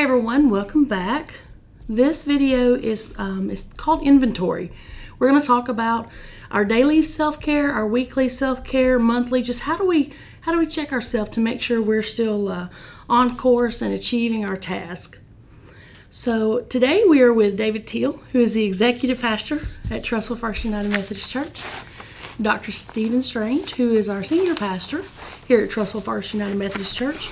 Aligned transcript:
Hi 0.00 0.04
everyone, 0.04 0.48
welcome 0.48 0.86
back. 0.86 1.40
This 1.86 2.24
video 2.24 2.72
is 2.72 3.14
um, 3.18 3.50
is 3.50 3.70
called 3.76 4.02
inventory. 4.02 4.72
We're 5.18 5.28
going 5.28 5.42
to 5.42 5.46
talk 5.46 5.68
about 5.68 6.08
our 6.50 6.64
daily 6.64 7.02
self 7.02 7.38
care, 7.38 7.70
our 7.70 7.86
weekly 7.86 8.26
self 8.30 8.64
care, 8.64 8.98
monthly. 8.98 9.42
Just 9.42 9.64
how 9.64 9.76
do 9.76 9.84
we 9.84 10.14
how 10.40 10.52
do 10.52 10.58
we 10.58 10.64
check 10.64 10.90
ourselves 10.90 11.32
to 11.32 11.40
make 11.40 11.60
sure 11.60 11.82
we're 11.82 12.02
still 12.02 12.48
uh, 12.48 12.68
on 13.10 13.36
course 13.36 13.82
and 13.82 13.92
achieving 13.92 14.42
our 14.42 14.56
task. 14.56 15.22
So 16.10 16.60
today 16.60 17.04
we 17.06 17.20
are 17.20 17.34
with 17.34 17.58
David 17.58 17.86
Teal, 17.86 18.22
who 18.32 18.40
is 18.40 18.54
the 18.54 18.64
executive 18.64 19.20
pastor 19.20 19.56
at 19.90 20.02
Trussville 20.02 20.38
First 20.38 20.64
United 20.64 20.90
Methodist 20.90 21.30
Church. 21.30 21.60
Dr. 22.40 22.72
Stephen 22.72 23.20
Strange, 23.20 23.74
who 23.74 23.92
is 23.92 24.08
our 24.08 24.24
senior 24.24 24.54
pastor 24.54 25.02
here 25.46 25.62
at 25.62 25.68
Trussville 25.68 26.02
First 26.02 26.32
United 26.32 26.56
Methodist 26.56 26.96
Church. 26.96 27.28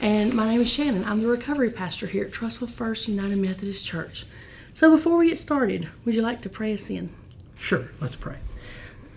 And 0.00 0.34
my 0.34 0.46
name 0.46 0.60
is 0.60 0.70
Shannon. 0.70 1.04
I'm 1.04 1.20
the 1.22 1.28
recovery 1.28 1.70
pastor 1.70 2.06
here 2.06 2.24
at 2.24 2.32
Trussville 2.32 2.68
First 2.68 3.08
United 3.08 3.38
Methodist 3.38 3.86
Church. 3.86 4.26
So 4.72 4.90
before 4.90 5.16
we 5.16 5.28
get 5.28 5.38
started, 5.38 5.88
would 6.04 6.14
you 6.14 6.22
like 6.22 6.42
to 6.42 6.48
pray 6.48 6.74
us 6.74 6.90
in? 6.90 7.10
Sure, 7.58 7.88
let's 8.00 8.16
pray. 8.16 8.36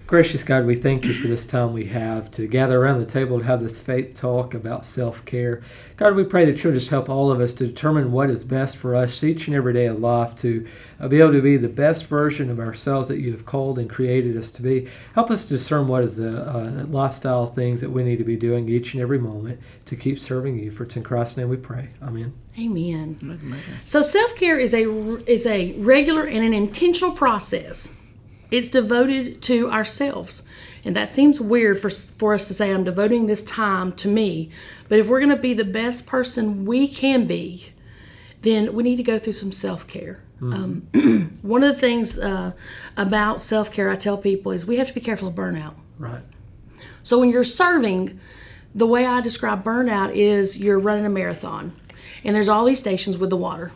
Gracious 0.08 0.42
God, 0.42 0.66
we 0.66 0.76
thank 0.76 1.04
you 1.04 1.14
for 1.14 1.28
this 1.28 1.46
time 1.46 1.74
we 1.74 1.88
have 1.88 2.32
to 2.32 2.48
gather 2.48 2.82
around 2.82 3.00
the 3.00 3.06
table 3.06 3.40
to 3.40 3.46
have 3.46 3.62
this 3.62 3.78
faith 3.78 4.16
talk 4.16 4.54
about 4.54 4.86
self 4.86 5.26
care. 5.26 5.62
God, 5.98 6.16
we 6.16 6.24
pray 6.24 6.46
that 6.46 6.64
you'll 6.64 6.72
just 6.72 6.92
help 6.92 7.10
all 7.10 7.30
of 7.30 7.42
us 7.42 7.54
to 7.56 7.68
determine 7.68 8.14
what 8.14 8.30
is 8.30 8.46
best 8.46 8.78
for 8.78 8.96
us 8.96 9.22
each 9.22 9.48
and 9.48 9.56
every 9.56 9.74
day 9.74 9.86
of 9.86 10.00
life 10.00 10.34
to 10.38 10.66
uh, 11.02 11.10
be 11.10 11.20
able 11.20 11.34
to 11.34 11.42
be 11.42 11.58
the 11.58 11.68
best 11.68 12.06
version 12.06 12.50
of 12.50 12.58
ourselves 12.58 13.10
that 13.10 13.20
you 13.20 13.34
have 13.34 13.46
called 13.46 13.78
and 13.78 13.90
created 13.90 14.38
us 14.38 14.50
to 14.52 14.62
be. 14.62 14.88
Help 15.14 15.30
us 15.30 15.50
discern 15.50 15.90
what 15.90 16.06
is 16.06 16.16
the 16.16 16.42
uh, 16.42 16.86
lifestyle 16.86 17.46
things 17.46 17.82
that 17.82 17.90
we 17.90 18.02
need 18.02 18.18
to 18.18 18.24
be 18.24 18.38
doing 18.38 18.70
each 18.70 18.94
and 18.94 19.04
every 19.04 19.20
moment 19.20 19.60
to 19.88 19.98
keep 19.98 20.20
serving 20.20 20.58
you. 20.58 20.72
For 20.72 20.84
it's 20.84 20.96
in 20.96 21.04
Christ's 21.04 21.36
name 21.36 21.50
we 21.50 21.58
pray. 21.58 21.90
Amen. 22.02 22.34
Amen. 22.58 23.20
Amen. 23.22 23.60
So 23.84 24.02
self 24.04 24.38
care 24.38 24.58
is 24.58 24.74
a 24.74 24.88
is 25.30 25.46
a 25.46 25.74
regular 25.74 26.24
and 26.26 26.46
an 26.46 26.54
intentional 26.54 27.12
process 27.12 27.98
it's 28.52 28.70
devoted 28.70 29.42
to 29.44 29.70
ourselves. 29.70 30.44
And 30.86 30.96
that 30.96 31.10
seems 31.10 31.42
weird 31.42 31.80
for, 31.80 31.90
for 31.90 32.34
us 32.34 32.48
to 32.48 32.54
say, 32.54 32.72
I'm 32.72 32.84
devoting 32.84 33.26
this 33.26 33.44
time 33.44 33.92
to 33.94 34.08
me. 34.08 34.52
But 34.88 35.00
if 35.00 35.08
we're 35.08 35.20
going 35.20 35.36
to 35.36 35.36
be 35.36 35.54
the 35.54 35.66
best 35.66 36.06
person 36.06 36.66
we 36.66 36.88
can 36.88 37.28
be, 37.28 37.72
then 38.42 38.74
we 38.74 38.84
need 38.84 38.96
to 38.96 39.04
go 39.04 39.20
through 39.20 39.34
some 39.34 39.52
self 39.52 39.88
care. 39.88 40.22
Mm. 40.42 40.54
Um, 40.94 41.40
one 41.42 41.64
of 41.64 41.74
the 41.74 41.80
things 41.80 42.18
uh, 42.18 42.54
about 42.96 43.42
self 43.42 43.72
care 43.72 43.90
I 43.90 43.96
tell 43.96 44.18
people 44.18 44.52
is 44.52 44.66
we 44.66 44.78
have 44.78 44.88
to 44.88 44.94
be 44.94 45.02
careful 45.02 45.28
of 45.28 45.36
burnout. 45.36 45.74
Right. 45.98 46.22
So 47.04 47.20
when 47.20 47.30
you're 47.30 47.44
serving, 47.44 48.20
the 48.76 48.88
way 48.88 49.06
I 49.06 49.22
describe 49.22 49.64
burnout 49.64 50.16
is 50.16 50.58
you're 50.58 50.80
running 50.80 51.06
a 51.06 51.10
marathon, 51.10 51.76
and 52.24 52.36
there's 52.36 52.48
all 52.48 52.66
these 52.66 52.80
stations 52.80 53.18
with 53.18 53.30
the 53.30 53.38
water 53.38 53.72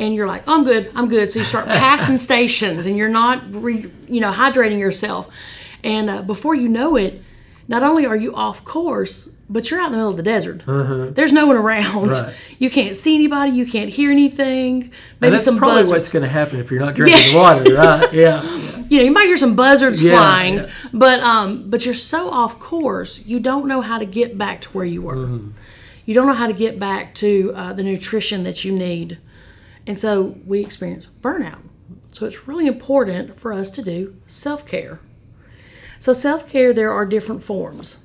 and 0.00 0.14
you're 0.14 0.26
like, 0.26 0.42
oh, 0.46 0.54
I'm 0.56 0.64
good, 0.64 0.90
I'm 0.94 1.08
good. 1.08 1.30
So 1.30 1.40
you 1.40 1.44
start 1.44 1.66
passing 1.66 2.16
stations 2.16 2.86
and 2.86 2.96
you're 2.96 3.08
not, 3.08 3.54
re, 3.54 3.90
you 4.08 4.20
know, 4.20 4.32
hydrating 4.32 4.78
yourself. 4.78 5.28
And 5.84 6.08
uh, 6.08 6.22
before 6.22 6.54
you 6.54 6.68
know 6.68 6.96
it, 6.96 7.22
not 7.68 7.82
only 7.82 8.06
are 8.06 8.16
you 8.16 8.34
off 8.34 8.64
course, 8.64 9.36
but 9.48 9.70
you're 9.70 9.78
out 9.78 9.86
in 9.86 9.92
the 9.92 9.98
middle 9.98 10.10
of 10.10 10.16
the 10.16 10.22
desert. 10.22 10.62
Uh-huh. 10.66 11.08
There's 11.10 11.32
no 11.32 11.46
one 11.46 11.56
around. 11.56 12.08
Right. 12.08 12.34
You 12.58 12.70
can't 12.70 12.96
see 12.96 13.14
anybody. 13.14 13.52
You 13.52 13.66
can't 13.66 13.90
hear 13.90 14.10
anything. 14.10 14.90
Maybe 15.20 15.32
that's 15.32 15.44
some 15.44 15.58
probably 15.58 15.82
buzzards. 15.82 15.90
what's 15.90 16.10
going 16.10 16.22
to 16.22 16.28
happen 16.28 16.60
if 16.60 16.70
you're 16.70 16.80
not 16.80 16.94
drinking 16.96 17.32
yeah. 17.32 17.36
water, 17.36 17.74
right? 17.74 18.12
Yeah. 18.12 18.66
You 18.90 18.98
know, 18.98 19.04
you 19.04 19.12
might 19.12 19.26
hear 19.26 19.36
some 19.36 19.54
buzzards 19.54 20.02
yeah, 20.02 20.16
flying, 20.16 20.54
yeah. 20.56 20.70
but 20.92 21.20
um, 21.20 21.70
but 21.70 21.84
you're 21.84 21.94
so 21.94 22.28
off 22.28 22.58
course, 22.58 23.24
you 23.24 23.38
don't 23.38 23.68
know 23.68 23.82
how 23.82 23.98
to 23.98 24.04
get 24.04 24.36
back 24.36 24.60
to 24.62 24.68
where 24.70 24.84
you 24.84 25.02
were. 25.02 25.14
Mm-hmm. 25.14 25.50
You 26.06 26.14
don't 26.14 26.26
know 26.26 26.32
how 26.32 26.48
to 26.48 26.52
get 26.52 26.80
back 26.80 27.14
to 27.16 27.52
uh, 27.54 27.72
the 27.72 27.84
nutrition 27.84 28.42
that 28.42 28.64
you 28.64 28.72
need. 28.72 29.18
And 29.90 29.98
so 29.98 30.36
we 30.46 30.60
experience 30.60 31.08
burnout. 31.20 31.62
So 32.12 32.24
it's 32.24 32.46
really 32.46 32.68
important 32.68 33.40
for 33.40 33.52
us 33.52 33.72
to 33.72 33.82
do 33.82 34.14
self 34.28 34.64
care. 34.64 35.00
So, 35.98 36.12
self 36.12 36.48
care, 36.48 36.72
there 36.72 36.92
are 36.92 37.04
different 37.04 37.42
forms. 37.42 38.04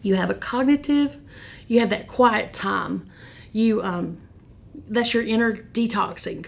You 0.00 0.14
have 0.14 0.30
a 0.30 0.34
cognitive, 0.34 1.16
you 1.66 1.80
have 1.80 1.90
that 1.90 2.06
quiet 2.06 2.52
time. 2.52 3.10
You, 3.52 3.82
um, 3.82 4.18
that's 4.86 5.12
your 5.12 5.24
inner 5.24 5.56
detoxing. 5.56 6.46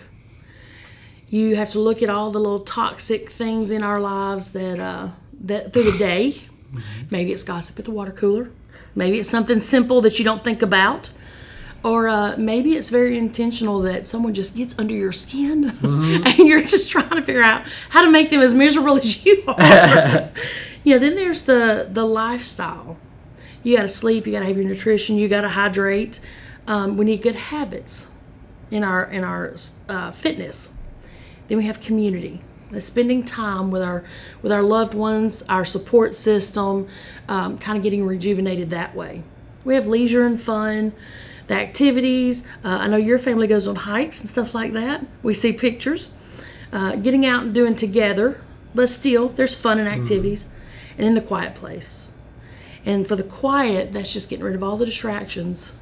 You 1.28 1.56
have 1.56 1.70
to 1.70 1.80
look 1.80 2.00
at 2.00 2.08
all 2.08 2.30
the 2.30 2.38
little 2.38 2.60
toxic 2.60 3.30
things 3.30 3.72
in 3.72 3.82
our 3.82 3.98
lives 3.98 4.52
that, 4.52 4.78
uh, 4.78 5.08
that 5.40 5.72
through 5.72 5.90
the 5.90 5.98
day. 5.98 6.42
Mm-hmm. 6.72 6.80
Maybe 7.10 7.32
it's 7.32 7.42
gossip 7.42 7.76
at 7.80 7.86
the 7.86 7.90
water 7.90 8.12
cooler. 8.12 8.52
Maybe 8.94 9.18
it's 9.18 9.28
something 9.28 9.58
simple 9.58 10.00
that 10.02 10.20
you 10.20 10.24
don't 10.24 10.44
think 10.44 10.62
about 10.62 11.10
or 11.84 12.08
uh, 12.08 12.36
maybe 12.36 12.74
it's 12.74 12.88
very 12.88 13.16
intentional 13.16 13.80
that 13.80 14.04
someone 14.04 14.34
just 14.34 14.56
gets 14.56 14.78
under 14.78 14.94
your 14.94 15.12
skin 15.12 15.64
mm-hmm. 15.70 16.26
and 16.26 16.38
you're 16.38 16.62
just 16.62 16.90
trying 16.90 17.08
to 17.10 17.22
figure 17.22 17.42
out 17.42 17.62
how 17.90 18.04
to 18.04 18.10
make 18.10 18.30
them 18.30 18.40
as 18.40 18.52
miserable 18.52 18.96
as 18.96 19.24
you 19.24 19.44
are. 19.48 20.30
you 20.82 20.94
know, 20.94 20.98
then 20.98 21.14
there's 21.14 21.42
the 21.42 21.88
the 21.90 22.04
lifestyle. 22.04 22.96
You 23.62 23.76
got 23.76 23.82
to 23.82 23.88
sleep. 23.88 24.26
You 24.26 24.32
got 24.32 24.40
to 24.40 24.46
have 24.46 24.56
your 24.56 24.66
nutrition. 24.66 25.16
You 25.16 25.28
got 25.28 25.42
to 25.42 25.48
hydrate. 25.48 26.20
Um, 26.66 26.96
we 26.96 27.04
need 27.04 27.22
good 27.22 27.34
habits 27.34 28.10
in 28.70 28.82
our 28.84 29.04
in 29.04 29.24
our 29.24 29.54
uh, 29.88 30.10
fitness. 30.10 30.76
Then 31.46 31.58
we 31.58 31.64
have 31.64 31.80
community. 31.80 32.40
spending 32.78 33.24
time 33.24 33.70
with 33.70 33.82
our 33.82 34.04
with 34.42 34.52
our 34.52 34.62
loved 34.62 34.94
ones, 34.94 35.42
our 35.48 35.64
support 35.64 36.14
system, 36.14 36.88
um, 37.28 37.56
kind 37.58 37.76
of 37.76 37.84
getting 37.84 38.04
rejuvenated 38.04 38.70
that 38.70 38.94
way. 38.94 39.22
We 39.64 39.74
have 39.74 39.86
leisure 39.86 40.24
and 40.26 40.40
fun 40.40 40.92
the 41.48 41.54
activities. 41.54 42.46
Uh, 42.64 42.78
I 42.82 42.88
know 42.88 42.96
your 42.96 43.18
family 43.18 43.46
goes 43.46 43.66
on 43.66 43.76
hikes 43.76 44.20
and 44.20 44.28
stuff 44.28 44.54
like 44.54 44.72
that. 44.74 45.04
We 45.22 45.34
see 45.34 45.52
pictures. 45.52 46.10
Uh, 46.72 46.96
getting 46.96 47.24
out 47.24 47.44
and 47.44 47.54
doing 47.54 47.74
together, 47.74 48.40
but 48.74 48.88
still, 48.88 49.28
there's 49.30 49.54
fun 49.54 49.78
and 49.78 49.88
activities. 49.88 50.44
Mm. 50.44 50.48
And 50.98 51.06
in 51.06 51.14
the 51.14 51.20
quiet 51.22 51.54
place. 51.54 52.12
And 52.84 53.06
for 53.06 53.16
the 53.16 53.22
quiet, 53.22 53.92
that's 53.92 54.12
just 54.12 54.28
getting 54.28 54.44
rid 54.44 54.54
of 54.54 54.62
all 54.62 54.76
the 54.76 54.84
distractions. 54.84 55.72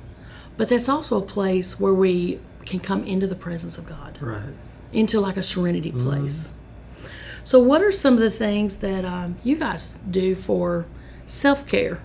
But 0.56 0.68
that's 0.68 0.88
also 0.88 1.18
a 1.18 1.22
place 1.22 1.80
where 1.80 1.94
we 1.94 2.40
can 2.64 2.80
come 2.80 3.04
into 3.04 3.26
the 3.26 3.34
presence 3.34 3.78
of 3.78 3.86
God. 3.86 4.18
Right. 4.20 4.54
Into 4.92 5.20
like 5.20 5.36
a 5.36 5.42
serenity 5.42 5.92
mm. 5.92 6.02
place. 6.02 6.48
Mm. 6.48 7.08
So, 7.44 7.60
what 7.60 7.80
are 7.80 7.92
some 7.92 8.14
of 8.14 8.20
the 8.20 8.30
things 8.30 8.78
that 8.78 9.04
um, 9.04 9.38
you 9.44 9.56
guys 9.56 9.92
do 10.10 10.34
for 10.34 10.86
self 11.26 11.66
care? 11.66 12.00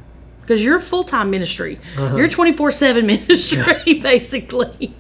Because 0.52 0.66
you're 0.66 0.82
full 0.82 1.06
time 1.06 1.30
ministry. 1.30 1.80
Uh-huh. 1.98 2.18
You're 2.18 2.28
24 2.28 2.72
7 2.72 3.06
ministry, 3.06 3.64
yeah. 3.86 4.04
basically. 4.04 4.94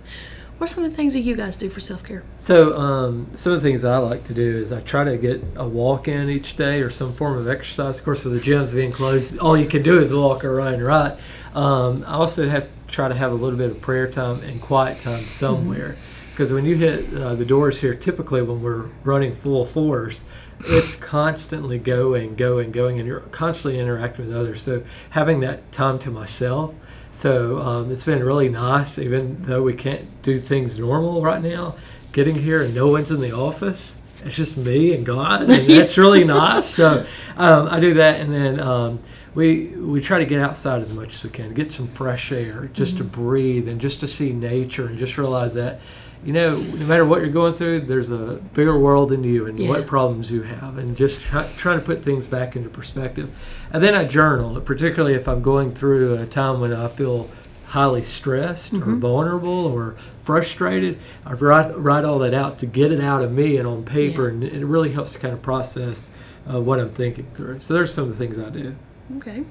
What 0.57 0.69
are 0.69 0.73
some 0.73 0.85
of 0.85 0.91
the 0.91 0.95
things 0.95 1.11
that 1.13 1.21
you 1.21 1.35
guys 1.35 1.57
do 1.57 1.69
for 1.69 1.81
self 1.81 2.05
care? 2.05 2.23
So, 2.37 2.77
um, 2.77 3.27
some 3.33 3.51
of 3.51 3.61
the 3.61 3.67
things 3.67 3.83
I 3.83 3.97
like 3.97 4.23
to 4.25 4.33
do 4.33 4.57
is 4.57 4.71
I 4.71 4.79
try 4.79 5.03
to 5.03 5.17
get 5.17 5.43
a 5.57 5.67
walk 5.67 6.07
in 6.07 6.29
each 6.29 6.55
day 6.55 6.81
or 6.81 6.89
some 6.89 7.11
form 7.11 7.37
of 7.37 7.49
exercise. 7.49 7.99
Of 7.99 8.05
course, 8.05 8.23
with 8.23 8.33
the 8.33 8.39
gyms 8.39 8.73
being 8.73 8.93
closed, 8.93 9.37
all 9.39 9.57
you 9.57 9.65
can 9.65 9.83
do 9.83 9.99
is 9.99 10.13
walk 10.13 10.45
or 10.45 10.55
run, 10.55 10.79
right? 10.79 11.17
Um, 11.53 12.05
I 12.07 12.13
also 12.13 12.47
have 12.47 12.69
try 12.87 13.09
to 13.09 13.15
have 13.15 13.33
a 13.33 13.35
little 13.35 13.57
bit 13.57 13.71
of 13.71 13.81
prayer 13.81 14.09
time 14.09 14.41
and 14.43 14.61
quiet 14.61 15.01
time 15.01 15.23
somewhere. 15.23 15.97
Because 16.31 16.49
mm-hmm. 16.49 16.55
when 16.55 16.65
you 16.65 16.75
hit 16.75 17.13
uh, 17.13 17.35
the 17.35 17.45
doors 17.45 17.79
here, 17.79 17.93
typically 17.93 18.41
when 18.41 18.61
we're 18.61 18.85
running 19.03 19.35
full 19.35 19.65
force, 19.65 20.23
it's 20.65 20.95
constantly 20.95 21.79
going, 21.79 22.35
going, 22.35 22.71
going, 22.71 22.99
and 22.99 23.07
you're 23.07 23.21
constantly 23.21 23.79
interacting 23.79 24.27
with 24.27 24.35
others. 24.35 24.61
So 24.61 24.83
having 25.11 25.39
that 25.41 25.71
time 25.71 25.99
to 25.99 26.11
myself. 26.11 26.73
So 27.11 27.59
um, 27.59 27.91
it's 27.91 28.05
been 28.05 28.23
really 28.23 28.49
nice, 28.49 28.97
even 28.97 29.43
though 29.43 29.61
we 29.61 29.73
can't 29.73 30.21
do 30.21 30.39
things 30.39 30.79
normal 30.79 31.21
right 31.21 31.41
now. 31.41 31.75
Getting 32.13 32.35
here 32.35 32.61
and 32.61 32.73
no 32.73 32.87
one's 32.87 33.11
in 33.11 33.19
the 33.19 33.31
office. 33.31 33.95
It's 34.23 34.35
just 34.35 34.57
me 34.57 34.93
and 34.93 35.05
God, 35.05 35.49
and 35.49 35.51
that's 35.69 35.97
really 35.97 36.23
nice. 36.23 36.69
So 36.69 37.05
um, 37.37 37.67
I 37.69 37.79
do 37.79 37.95
that, 37.95 38.19
and 38.19 38.33
then 38.33 38.59
um, 38.59 38.99
we 39.33 39.67
we 39.77 40.01
try 40.01 40.19
to 40.19 40.25
get 40.25 40.41
outside 40.41 40.81
as 40.81 40.93
much 40.93 41.15
as 41.15 41.23
we 41.23 41.29
can, 41.29 41.53
get 41.53 41.71
some 41.71 41.87
fresh 41.87 42.31
air, 42.31 42.69
just 42.73 42.95
mm-hmm. 42.95 43.03
to 43.05 43.09
breathe 43.09 43.67
and 43.67 43.81
just 43.81 44.01
to 44.01 44.07
see 44.07 44.31
nature, 44.31 44.87
and 44.87 44.97
just 44.97 45.17
realize 45.17 45.53
that 45.55 45.79
you 46.23 46.33
know, 46.33 46.57
no 46.57 46.85
matter 46.85 47.05
what 47.05 47.21
you're 47.21 47.31
going 47.31 47.55
through, 47.55 47.81
there's 47.81 48.11
a 48.11 48.41
bigger 48.53 48.77
world 48.77 49.09
than 49.09 49.23
you 49.23 49.47
and 49.47 49.59
yeah. 49.59 49.69
what 49.69 49.87
problems 49.87 50.31
you 50.31 50.43
have, 50.43 50.77
and 50.77 50.95
just 50.95 51.19
try, 51.19 51.49
trying 51.57 51.79
to 51.79 51.85
put 51.85 52.03
things 52.03 52.27
back 52.27 52.55
into 52.55 52.69
perspective. 52.69 53.29
And 53.71 53.83
then 53.83 53.95
I 53.95 54.05
journal, 54.05 54.59
particularly 54.61 55.15
if 55.15 55.27
I'm 55.27 55.41
going 55.41 55.73
through 55.73 56.17
a 56.17 56.27
time 56.27 56.59
when 56.59 56.73
I 56.73 56.87
feel 56.89 57.29
highly 57.67 58.03
stressed 58.03 58.73
mm-hmm. 58.73 58.95
or 58.95 58.95
vulnerable 58.97 59.65
or 59.65 59.95
frustrated. 60.17 60.99
I 61.25 61.33
write, 61.33 61.77
write 61.77 62.03
all 62.03 62.19
that 62.19 62.33
out 62.33 62.59
to 62.59 62.65
get 62.65 62.91
it 62.91 62.99
out 63.01 63.23
of 63.23 63.31
me 63.31 63.57
and 63.57 63.67
on 63.67 63.83
paper, 63.83 64.27
yeah. 64.27 64.33
and 64.33 64.43
it 64.43 64.65
really 64.65 64.91
helps 64.91 65.13
to 65.13 65.19
kind 65.19 65.33
of 65.33 65.41
process 65.41 66.11
uh, 66.51 66.59
what 66.61 66.79
I'm 66.79 66.91
thinking 66.91 67.27
through. 67.33 67.61
So 67.61 67.73
there's 67.73 67.93
some 67.93 68.03
of 68.03 68.09
the 68.11 68.17
things 68.17 68.37
I 68.37 68.49
do. 68.49 68.75
Okay 69.17 69.45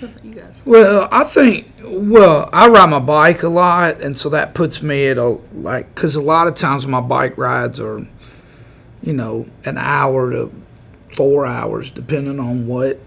you 0.22 0.34
guys? 0.34 0.62
Well, 0.64 1.08
I 1.10 1.24
think 1.24 1.72
well, 1.82 2.48
I 2.52 2.68
ride 2.68 2.90
my 2.90 2.98
bike 2.98 3.42
a 3.42 3.48
lot, 3.48 4.00
and 4.00 4.16
so 4.16 4.28
that 4.30 4.54
puts 4.54 4.82
me 4.82 5.08
at 5.08 5.18
a 5.18 5.38
like 5.54 5.94
because 5.94 6.16
a 6.16 6.22
lot 6.22 6.46
of 6.46 6.54
times 6.54 6.86
my 6.86 7.00
bike 7.00 7.36
rides 7.36 7.80
are, 7.80 8.06
you 9.02 9.12
know, 9.12 9.48
an 9.64 9.78
hour 9.78 10.30
to 10.30 10.52
four 11.16 11.46
hours, 11.46 11.90
depending 11.90 12.38
on 12.38 12.66
what 12.66 13.00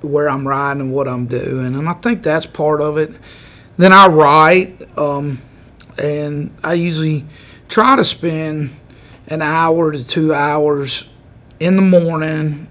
where 0.00 0.30
I'm 0.30 0.48
riding 0.48 0.80
and 0.80 0.92
what 0.92 1.08
I'm 1.08 1.26
doing, 1.26 1.74
and 1.74 1.88
I 1.88 1.94
think 1.94 2.22
that's 2.22 2.46
part 2.46 2.80
of 2.80 2.96
it. 2.96 3.14
then 3.76 3.92
I 3.92 4.06
write, 4.06 4.98
um, 4.98 5.42
and 5.98 6.56
I 6.64 6.74
usually 6.74 7.26
try 7.68 7.96
to 7.96 8.04
spend 8.04 8.70
an 9.26 9.42
hour 9.42 9.92
to 9.92 10.06
two 10.06 10.32
hours 10.32 11.08
in 11.58 11.76
the 11.76 11.82
morning 11.82 12.66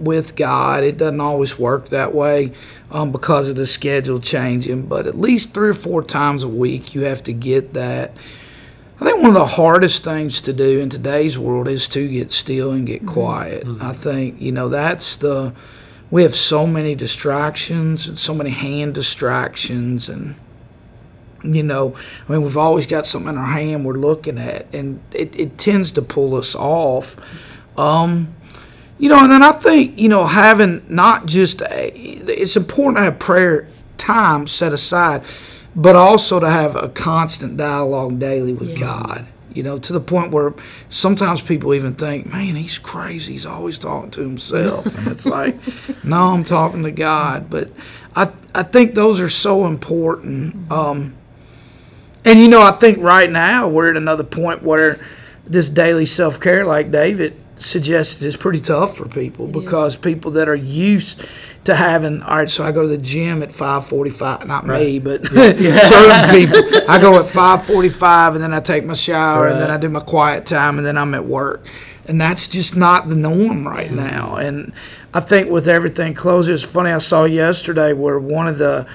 with 0.00 0.36
God. 0.36 0.84
It 0.84 0.96
doesn't 0.96 1.20
always 1.20 1.58
work 1.58 1.88
that 1.88 2.14
way 2.14 2.52
um, 2.90 3.12
because 3.12 3.48
of 3.48 3.56
the 3.56 3.66
schedule 3.66 4.20
changing, 4.20 4.86
but 4.86 5.06
at 5.06 5.18
least 5.18 5.54
three 5.54 5.70
or 5.70 5.74
four 5.74 6.02
times 6.02 6.42
a 6.42 6.48
week 6.48 6.94
you 6.94 7.02
have 7.02 7.22
to 7.24 7.32
get 7.32 7.74
that. 7.74 8.12
I 9.00 9.04
think 9.04 9.18
one 9.18 9.30
of 9.30 9.34
the 9.34 9.46
hardest 9.46 10.02
things 10.02 10.40
to 10.42 10.52
do 10.52 10.80
in 10.80 10.90
today's 10.90 11.38
world 11.38 11.68
is 11.68 11.86
to 11.88 12.08
get 12.08 12.32
still 12.32 12.72
and 12.72 12.86
get 12.86 13.06
quiet. 13.06 13.64
I 13.80 13.92
think, 13.92 14.40
you 14.40 14.50
know, 14.50 14.68
that's 14.68 15.16
the, 15.16 15.54
we 16.10 16.22
have 16.22 16.34
so 16.34 16.66
many 16.66 16.96
distractions 16.96 18.08
and 18.08 18.18
so 18.18 18.34
many 18.34 18.50
hand 18.50 18.94
distractions 18.94 20.08
and, 20.08 20.34
you 21.44 21.62
know, 21.62 21.94
I 22.28 22.32
mean, 22.32 22.42
we've 22.42 22.56
always 22.56 22.86
got 22.86 23.06
something 23.06 23.28
in 23.28 23.38
our 23.38 23.46
hand 23.46 23.84
we're 23.84 23.94
looking 23.94 24.38
at, 24.38 24.66
and 24.74 25.00
it, 25.12 25.38
it 25.38 25.56
tends 25.56 25.92
to 25.92 26.02
pull 26.02 26.34
us 26.34 26.56
off. 26.56 27.16
Um, 27.76 28.34
you 28.98 29.08
know, 29.08 29.18
and 29.22 29.30
then 29.30 29.42
I 29.42 29.52
think, 29.52 29.98
you 29.98 30.08
know, 30.08 30.26
having 30.26 30.84
not 30.88 31.26
just 31.26 31.62
a, 31.62 31.96
it's 31.96 32.56
important 32.56 32.96
to 32.96 33.02
have 33.04 33.18
prayer 33.18 33.68
time 33.96 34.46
set 34.46 34.72
aside, 34.72 35.22
but 35.76 35.94
also 35.94 36.40
to 36.40 36.50
have 36.50 36.74
a 36.74 36.88
constant 36.88 37.56
dialogue 37.56 38.18
daily 38.18 38.52
with 38.52 38.78
God. 38.78 39.26
You 39.54 39.62
know, 39.62 39.78
to 39.78 39.92
the 39.92 40.00
point 40.00 40.30
where 40.30 40.54
sometimes 40.88 41.40
people 41.40 41.74
even 41.74 41.94
think, 41.94 42.30
man, 42.30 42.54
he's 42.54 42.78
crazy. 42.78 43.32
He's 43.32 43.46
always 43.46 43.78
talking 43.78 44.10
to 44.12 44.20
himself. 44.20 44.94
And 44.96 45.08
it's 45.08 45.26
like, 45.26 45.56
no, 46.04 46.34
I'm 46.34 46.44
talking 46.44 46.82
to 46.82 46.92
God. 46.92 47.50
But 47.50 47.70
I, 48.14 48.30
I 48.54 48.62
think 48.62 48.94
those 48.94 49.20
are 49.20 49.28
so 49.28 49.66
important. 49.66 50.70
Um, 50.70 51.14
and, 52.24 52.38
you 52.38 52.48
know, 52.48 52.62
I 52.62 52.72
think 52.72 52.98
right 52.98 53.30
now 53.30 53.68
we're 53.68 53.90
at 53.90 53.96
another 53.96 54.22
point 54.22 54.62
where 54.62 55.00
this 55.44 55.68
daily 55.68 56.06
self 56.06 56.38
care, 56.40 56.64
like 56.64 56.92
David 56.92 57.36
suggested, 57.62 58.24
is 58.24 58.36
pretty 58.36 58.60
tough 58.60 58.96
for 58.96 59.08
people 59.08 59.46
because 59.46 59.96
people 59.96 60.30
that 60.32 60.48
are 60.48 60.54
used 60.54 61.24
to 61.64 61.74
having, 61.74 62.22
all 62.22 62.36
right, 62.38 62.50
so 62.50 62.64
I 62.64 62.72
go 62.72 62.82
to 62.82 62.88
the 62.88 62.98
gym 62.98 63.42
at 63.42 63.52
545, 63.52 64.46
not 64.46 64.66
me, 64.66 64.98
but 64.98 65.26
certain 65.26 66.30
people. 66.30 66.62
I 66.88 66.98
go 67.00 67.18
at 67.18 67.26
545 67.26 68.34
and 68.34 68.42
then 68.42 68.54
I 68.54 68.60
take 68.60 68.84
my 68.84 68.94
shower 68.94 69.48
and 69.48 69.60
then 69.60 69.70
I 69.70 69.76
do 69.76 69.88
my 69.88 70.00
quiet 70.00 70.46
time 70.46 70.78
and 70.78 70.86
then 70.86 70.96
I'm 70.96 71.14
at 71.14 71.24
work. 71.24 71.66
And 72.06 72.18
that's 72.20 72.48
just 72.48 72.74
not 72.74 73.08
the 73.08 73.14
norm 73.14 73.68
right 73.68 73.92
now. 73.92 74.36
And 74.36 74.72
I 75.12 75.20
think 75.20 75.50
with 75.50 75.68
everything 75.68 76.14
closed, 76.14 76.48
it's 76.48 76.64
funny, 76.64 76.90
I 76.90 76.98
saw 76.98 77.24
yesterday 77.24 77.92
where 77.92 78.18
one 78.18 78.48
of 78.48 78.56
the 78.58 78.86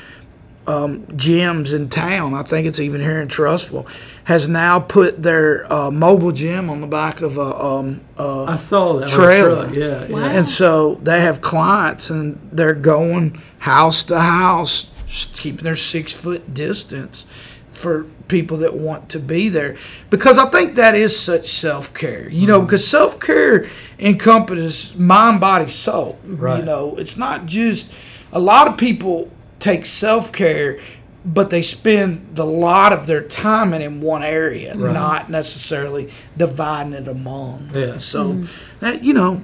um, 0.68 1.02
gyms 1.08 1.74
in 1.74 1.90
town, 1.90 2.34
I 2.34 2.44
think 2.44 2.68
it's 2.68 2.80
even 2.80 3.02
here 3.02 3.20
in 3.22 3.28
Trussville, 3.28 3.88
has 4.26 4.48
now 4.48 4.80
put 4.80 5.22
their 5.22 5.72
uh, 5.72 5.92
mobile 5.92 6.32
gym 6.32 6.70
on 6.70 6.80
the 6.82 6.88
back 6.88 7.22
of 7.22 7.38
a 7.38 7.64
um, 7.64 8.02
uh, 8.18 8.46
I 8.46 8.56
saw 8.58 8.98
that 9.00 9.10
Trailer. 9.10 9.66
truck, 9.66 9.76
Yeah, 9.76 10.08
Wow. 10.08 10.20
yeah. 10.20 10.32
and 10.32 10.46
so 10.48 10.96
they 11.04 11.22
have 11.22 11.42
clients 11.42 12.10
and 12.10 12.40
they're 12.52 12.74
going 12.74 13.42
house 13.60 14.04
to 14.06 14.20
house, 14.20 14.90
keeping 15.38 15.64
their 15.64 15.76
six 15.76 16.14
foot 16.14 16.54
distance 16.54 17.26
for 17.70 18.06
people 18.30 18.58
that 18.58 18.74
want 18.74 19.10
to 19.10 19.20
be 19.20 19.50
there. 19.50 19.76
Because 20.10 20.38
I 20.38 20.46
think 20.46 20.76
that 20.76 20.96
is 20.96 21.20
such 21.20 21.48
self 21.50 21.94
care, 21.94 22.30
you 22.30 22.48
know, 22.48 22.62
because 22.62 22.88
self 22.88 23.20
care 23.20 23.68
encompasses 24.00 24.96
mind, 24.96 25.42
body, 25.42 25.68
soul. 25.68 26.18
Right. 26.24 26.60
You 26.60 26.64
know, 26.66 26.96
it's 26.96 27.18
not 27.18 27.46
just 27.46 27.92
a 28.32 28.40
lot 28.40 28.68
of 28.68 28.78
people 28.78 29.30
take 29.64 29.86
self 29.86 30.32
care. 30.32 30.80
But 31.26 31.50
they 31.52 31.62
spend 31.62 32.36
the 32.36 32.46
lot 32.46 32.92
of 32.92 33.08
their 33.08 33.24
time 33.24 33.74
in, 33.74 33.82
in 33.82 34.02
one 34.02 34.24
area, 34.24 34.76
not 34.76 35.30
necessarily 35.30 36.12
dividing 36.36 36.92
it 36.92 37.08
among. 37.08 37.72
Yeah. 37.74 37.98
So, 37.98 38.44
that, 38.82 39.06
you 39.06 39.14
know, 39.14 39.42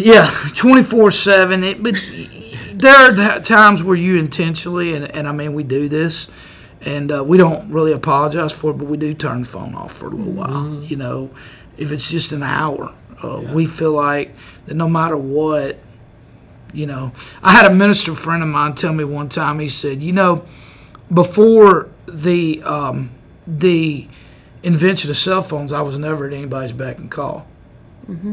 yeah, 0.00 0.28
twenty 0.56 0.82
four 0.82 1.12
seven. 1.12 1.62
It, 1.62 1.80
but 1.84 1.94
there 2.74 2.96
are 2.96 3.40
times 3.40 3.84
where 3.84 3.94
you 3.96 4.18
intentionally, 4.18 4.94
and, 4.94 5.08
and 5.14 5.28
I 5.28 5.32
mean, 5.32 5.54
we 5.54 5.62
do 5.62 5.88
this, 5.88 6.28
and 6.80 7.12
uh, 7.12 7.22
we 7.22 7.36
don't 7.36 7.70
really 7.70 7.92
apologize 7.92 8.52
for 8.52 8.72
it, 8.72 8.74
but 8.74 8.88
we 8.88 8.96
do 8.96 9.14
turn 9.14 9.42
the 9.42 9.48
phone 9.48 9.76
off 9.76 9.92
for 9.92 10.08
a 10.08 10.10
little 10.10 10.32
while. 10.32 10.82
You 10.82 10.96
know, 10.96 11.30
if 11.76 11.92
it's 11.92 12.10
just 12.10 12.32
an 12.32 12.42
hour, 12.42 12.92
uh, 13.22 13.40
we 13.52 13.66
feel 13.66 13.92
like 13.92 14.34
that 14.66 14.74
no 14.74 14.88
matter 14.88 15.16
what, 15.16 15.78
you 16.72 16.86
know, 16.86 17.12
I 17.42 17.52
had 17.52 17.66
a 17.70 17.74
minister 17.74 18.14
friend 18.14 18.42
of 18.42 18.48
mine 18.48 18.74
tell 18.74 18.92
me 18.92 19.04
one 19.04 19.28
time. 19.28 19.58
He 19.58 19.68
said, 19.68 20.02
you 20.02 20.12
know, 20.12 20.44
before 21.12 21.88
the 22.06 22.62
um, 22.64 23.10
the 23.46 24.08
invention 24.62 25.10
of 25.10 25.16
cell 25.16 25.42
phones, 25.42 25.72
I 25.72 25.80
was 25.82 25.98
never 25.98 26.26
at 26.26 26.32
anybody's 26.32 26.72
beck 26.72 26.98
and 26.98 27.10
call. 27.10 27.46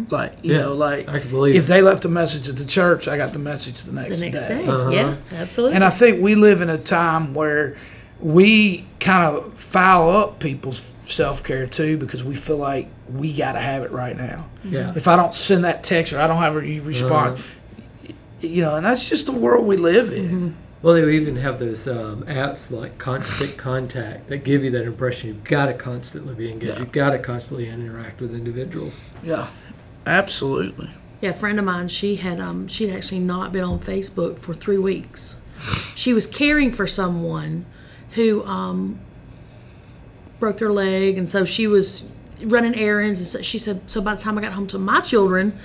Like 0.10 0.38
you 0.42 0.54
Yeah, 0.54 0.62
know, 0.62 0.74
like 0.74 1.10
I 1.10 1.20
can 1.20 1.30
believe 1.30 1.54
if 1.56 1.66
it. 1.66 1.68
they 1.68 1.82
left 1.82 2.06
a 2.06 2.10
message 2.10 2.48
at 2.48 2.56
the 2.56 2.64
church, 2.66 3.10
I 3.10 3.18
got 3.18 3.34
the 3.34 3.40
message 3.40 3.84
the 3.84 3.92
next, 3.92 4.20
The 4.22 4.26
next 4.26 4.42
day. 4.44 4.64
day. 4.64 4.68
Uh-huh. 4.68 4.90
Yeah, 4.90 5.16
absolutely. 5.34 5.76
And 5.76 5.84
I 5.84 5.90
think 5.90 6.22
we 6.22 6.36
live 6.36 6.62
in 6.62 6.70
a 6.70 6.78
time 6.78 7.34
where 7.34 7.76
we 8.22 8.86
kind 9.02 9.36
of 9.36 9.54
foul 9.60 10.10
up 10.12 10.40
people's 10.40 10.94
self 11.04 11.44
care 11.44 11.68
too 11.68 11.98
because 11.98 12.24
we 12.24 12.36
feel 12.36 12.56
like 12.56 12.88
we 13.14 13.34
got 13.34 13.52
to 13.54 13.60
have 13.60 13.84
it 13.84 13.92
right 13.92 14.16
now. 14.16 14.48
Yeah. 14.64 14.94
If 14.96 15.10
I 15.10 15.18
don't 15.18 15.34
send 15.34 15.66
that 15.66 15.84
text 15.84 16.14
or 16.14 16.20
I 16.20 16.28
don't 16.28 16.38
have 16.38 16.56
a 16.56 16.60
response, 16.60 17.46
you 18.42 18.62
know, 18.62 18.76
and 18.76 18.86
that's 18.86 19.08
just 19.08 19.26
the 19.26 19.32
world 19.32 19.66
we 19.66 19.78
live 19.78 20.12
in. 20.12 20.56
Well, 20.82 20.94
they 20.94 21.16
even 21.16 21.38
have 21.38 21.58
those 21.58 21.88
um, 21.88 22.24
apps 22.26 22.70
like 22.70 23.00
Constant 23.00 23.58
Contact 23.58 24.28
that 24.28 24.44
give 24.44 24.64
you 24.64 24.70
that 24.72 24.86
impression 24.86 25.30
you've 25.30 25.44
got 25.44 25.66
to 25.66 25.74
constantly 25.74 26.36
be 26.36 26.52
engaged. 26.52 26.74
Yeah. 26.74 26.80
You've 26.80 26.92
got 26.92 27.10
to 27.12 27.20
constantly 27.20 27.70
interact 27.70 28.22
with 28.22 28.36
individuals. 28.36 29.02
Yeah, 29.24 29.48
absolutely. 30.06 30.92
Yeah, 31.22 31.32
a 31.32 31.34
friend 31.34 31.58
of 31.58 31.66
mine, 31.66 31.88
she 31.88 32.18
had 32.18 32.40
um 32.40 32.68
she'd 32.68 32.92
actually 32.92 33.20
not 33.20 33.52
been 33.52 33.64
on 33.64 33.80
Facebook 33.80 34.38
for 34.38 34.54
three 34.54 34.78
weeks. 34.78 35.42
She 35.96 36.14
was 36.14 36.28
caring 36.28 36.72
for 36.72 36.86
someone 36.86 37.66
who 38.12 38.44
um 38.46 39.00
broke 40.40 40.58
their 40.58 40.72
leg, 40.72 41.18
and 41.18 41.28
so 41.28 41.46
she 41.46 41.66
was 41.66 42.08
running 42.44 42.76
errands. 42.76 43.20
And 43.20 43.28
so 43.28 43.42
she 43.42 43.58
said, 43.58 43.90
so 43.90 44.02
by 44.02 44.14
the 44.14 44.22
time 44.22 44.38
I 44.38 44.42
got 44.42 44.54
home 44.54 44.68
to 44.68 44.78
my 44.78 45.02
children, 45.02 45.58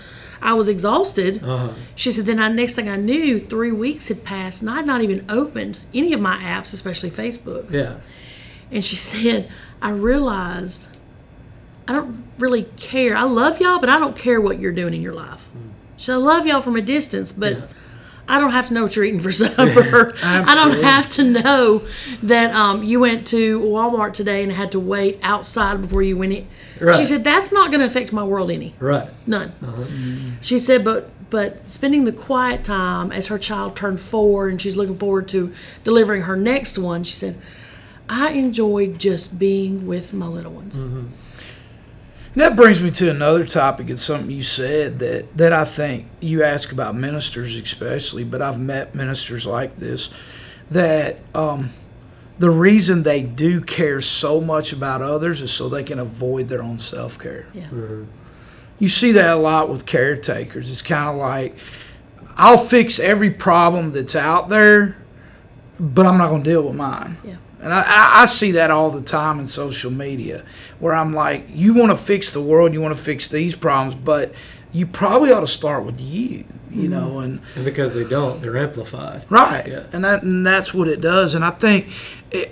I 0.43 0.55
was 0.55 0.69
exhausted. 0.69 1.43
Uh-huh. 1.43 1.75
She 1.95 2.13
said, 2.13 2.25
then 2.27 2.39
I, 2.39 2.49
next 2.49 2.75
thing 2.75 2.89
I 2.89 2.97
knew, 2.97 3.39
three 3.39 3.73
weeks 3.73 4.09
had 4.09 4.25
passed, 4.25 4.63
and 4.63 4.71
I 4.71 4.77
had 4.77 4.87
not 4.87 5.03
even 5.03 5.25
opened 5.29 5.81
any 5.93 6.13
of 6.13 6.21
my 6.21 6.37
apps, 6.37 6.73
especially 6.73 7.11
Facebook. 7.11 7.73
Yeah. 7.73 7.97
And 8.71 8.85
she 8.85 8.97
said, 9.13 9.51
I 9.83 9.91
realized 9.91 10.89
I 11.89 11.93
don't 11.93 12.25
really 12.39 12.65
care. 12.77 13.17
I 13.17 13.25
love 13.25 13.61
y'all, 13.61 13.81
but 13.81 13.89
I 13.89 13.99
don't 13.99 14.17
care 14.17 14.41
what 14.41 14.61
you're 14.61 14.73
doing 14.73 14.95
in 14.95 15.03
your 15.03 15.15
life. 15.15 15.49
So 15.97 16.15
I 16.15 16.17
love 16.17 16.47
y'all 16.47 16.61
from 16.61 16.77
a 16.77 16.81
distance, 16.83 17.33
but 17.33 17.53
Yeah. 17.57 17.67
I 18.31 18.39
don't 18.39 18.53
have 18.53 18.69
to 18.69 18.75
know 18.75 18.85
what 18.85 18.95
you're 18.97 19.05
eating 19.05 19.21
for 19.21 19.33
supper. 19.33 20.15
I 20.23 20.55
don't 20.55 20.83
have 20.83 21.09
to 21.11 21.25
know 21.25 21.87
that 22.23 22.55
um, 22.55 22.85
you 22.85 23.01
went 23.01 23.27
to 23.29 23.61
Walmart 23.61 24.13
today 24.13 24.43
and 24.43 24.53
had 24.53 24.73
to 24.73 24.81
wait 24.81 25.19
outside 25.23 25.81
before 25.81 26.03
you 26.03 26.17
went 26.17 26.33
in. 26.33 26.49
She 26.97 27.05
said, 27.05 27.25
that's 27.25 27.53
not 27.53 27.71
going 27.71 27.81
to 27.81 27.87
affect 27.87 28.13
my 28.13 28.25
world 28.25 28.51
any. 28.51 28.75
Right. 28.79 29.11
None. 29.27 29.53
Uh-huh. 29.63 29.83
Mm-hmm. 29.83 30.31
She 30.41 30.59
said, 30.59 30.85
but 30.85 31.11
but 31.29 31.71
spending 31.71 32.05
the 32.05 32.13
quiet 32.13 32.65
time 32.65 33.13
as 33.13 33.29
her 33.29 33.39
child 33.39 33.77
turned 33.77 34.01
four 34.01 34.49
and 34.49 34.61
she's 34.61 34.77
looking 34.77 34.99
forward 34.99 35.29
to 35.29 35.55
delivering 35.85 36.23
her 36.23 36.37
next 36.37 36.77
one, 36.77 37.05
she 37.05 37.15
said, 37.15 37.41
I 38.09 38.31
enjoyed 38.31 38.99
just 38.99 39.39
being 39.39 39.87
with 39.87 40.13
my 40.13 40.27
little 40.27 40.53
ones. 40.53 40.75
Mm-hmm. 40.75 41.07
And 42.33 42.43
that 42.43 42.55
brings 42.55 42.81
me 42.81 42.93
to 42.93 43.11
another 43.11 43.45
topic. 43.45 43.91
It's 43.91 44.03
something 44.03 44.31
you 44.31 44.43
said 44.43 45.01
that, 45.01 45.37
that 45.37 45.53
I 45.53 45.65
think 45.65 46.09
you 46.21 46.45
ask 46.45 46.71
about 46.71 46.95
ministers, 46.95 47.57
especially, 47.57 48.23
but 48.23 48.41
I've 48.41 48.61
met 48.61 48.95
ministers 48.95 49.47
like 49.47 49.77
this 49.77 50.11
that 50.71 51.19
um, 51.35 51.71
the 52.39 52.51
reason 52.51 53.03
they 53.03 53.23
do 53.23 53.61
care 53.61 54.01
so 54.01 54.41
much 54.41 54.73
about 54.73 55.03
others 55.03 55.43
is 55.43 55.53
so 55.53 55.69
they 55.69 55.83
can 55.83 55.99
avoid 55.99 56.49
their 56.49 56.63
own 56.63 56.79
self 56.79 57.19
care. 57.19 57.47
Yeah. 57.53 57.67
You 58.79 58.89
see 58.89 59.13
that 59.13 59.37
a 59.37 59.37
lot 59.37 59.69
with 59.69 59.85
caretakers. 59.85 60.71
It's 60.71 60.83
kind 60.83 61.11
of 61.11 61.17
like, 61.17 61.55
I'll 62.37 62.57
fix 62.57 62.99
every 62.99 63.31
problem 63.31 63.93
that's 63.93 64.17
out 64.17 64.49
there, 64.49 64.97
but 65.79 66.07
I'm 66.07 66.17
not 66.17 66.31
going 66.31 66.43
to 66.45 66.51
deal 66.51 66.63
with 66.63 66.77
mine. 66.77 67.19
Yeah. 67.25 67.37
And 67.61 67.73
I, 67.73 67.83
I, 67.83 68.23
I 68.23 68.25
see 68.27 68.53
that 68.53 68.71
all 68.71 68.91
the 68.91 69.03
time 69.03 69.39
in 69.39 69.47
social 69.47 69.91
media 69.91 70.45
where 70.79 70.95
I'm 70.95 71.13
like, 71.13 71.47
you 71.51 71.75
want 71.75 71.91
to 71.91 71.97
fix 71.97 72.31
the 72.31 72.41
world, 72.41 72.73
you 72.73 72.81
want 72.81 72.97
to 72.97 73.03
fix 73.03 73.29
these 73.29 73.55
problems, 73.55 73.95
but 73.95 74.33
you 74.73 74.87
probably 74.87 75.33
ought 75.33 75.41
to 75.41 75.47
start 75.47 75.85
with 75.85 76.01
you, 76.01 76.45
you 76.71 76.89
mm-hmm. 76.89 76.91
know, 76.91 77.19
and 77.19 77.41
And 77.57 77.65
because 77.65 77.93
they 77.93 78.05
don't, 78.05 78.41
they're 78.41 78.57
amplified. 78.57 79.25
right, 79.29 79.67
Yeah. 79.67 79.85
and 79.93 80.05
that 80.05 80.23
and 80.23 80.47
that's 80.47 80.73
what 80.73 80.89
it 80.89 81.01
does. 81.01 81.35
And 81.35 81.45
I 81.45 81.51
think, 81.51 81.89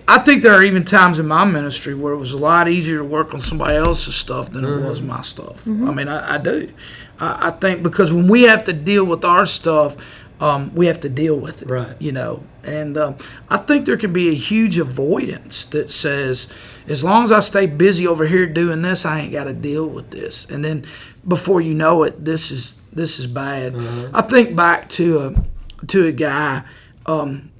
I 0.09 0.19
think 0.19 0.43
there 0.43 0.53
are 0.53 0.65
even 0.65 0.85
times 0.85 1.19
in 1.21 1.29
my 1.29 1.45
ministry 1.45 1.95
where 1.95 2.13
it 2.13 2.19
was 2.19 2.33
a 2.33 2.39
lot 2.39 2.69
easier 2.69 2.99
to 2.99 3.05
work 3.05 3.33
on 3.33 3.41
somebody 3.41 3.77
else's 3.77 4.17
stuff 4.17 4.51
than 4.51 4.65
it 4.65 4.81
was 4.81 4.99
mm-hmm. 4.99 5.11
my 5.11 5.23
stuff. 5.23 5.65
Mm-hmm. 5.65 5.89
I 5.89 5.95
mean, 5.95 6.09
I, 6.09 6.35
I 6.35 6.39
do. 6.39 6.73
I, 7.21 7.49
I 7.49 7.51
think 7.53 7.83
because 7.83 8.13
when 8.13 8.27
we 8.29 8.43
have 8.43 8.65
to 8.65 8.73
deal 8.73 9.05
with 9.05 9.25
our 9.25 9.47
stuff, 9.47 9.97
um, 10.41 10.75
we 10.75 10.87
have 10.87 11.01
to 11.01 11.09
deal 11.09 11.39
with 11.39 11.63
it. 11.63 11.71
Right. 11.71 11.97
You 12.01 12.13
know, 12.13 12.43
and 12.65 12.97
um, 12.97 13.17
I 13.49 13.57
think 13.59 13.87
there 13.87 13.97
can 13.97 14.13
be 14.13 14.29
a 14.29 14.35
huge 14.35 14.79
avoidance 14.79 15.65
that 15.67 15.91
says, 15.91 16.49
as 16.87 17.03
long 17.03 17.25
as 17.25 17.33
I 17.33 17.41
stay 17.41 17.67
busy 17.67 18.07
over 18.07 18.27
here 18.27 18.47
doing 18.47 18.83
this, 18.83 19.05
I 19.05 19.21
ain't 19.21 19.33
got 19.33 19.45
to 19.45 19.55
deal 19.55 19.87
with 19.87 20.11
this. 20.11 20.45
And 20.47 20.65
then 20.65 20.87
before 21.27 21.61
you 21.61 21.75
know 21.75 22.03
it, 22.03 22.25
this 22.25 22.51
is 22.51 22.75
this 22.93 23.19
is 23.19 23.27
bad. 23.27 23.77
I 24.13 24.23
think 24.23 24.57
back 24.57 24.89
to 24.91 25.21
a 25.21 25.87
to 25.87 26.07
a 26.07 26.13
guy 26.13 26.65
um, 27.07 27.51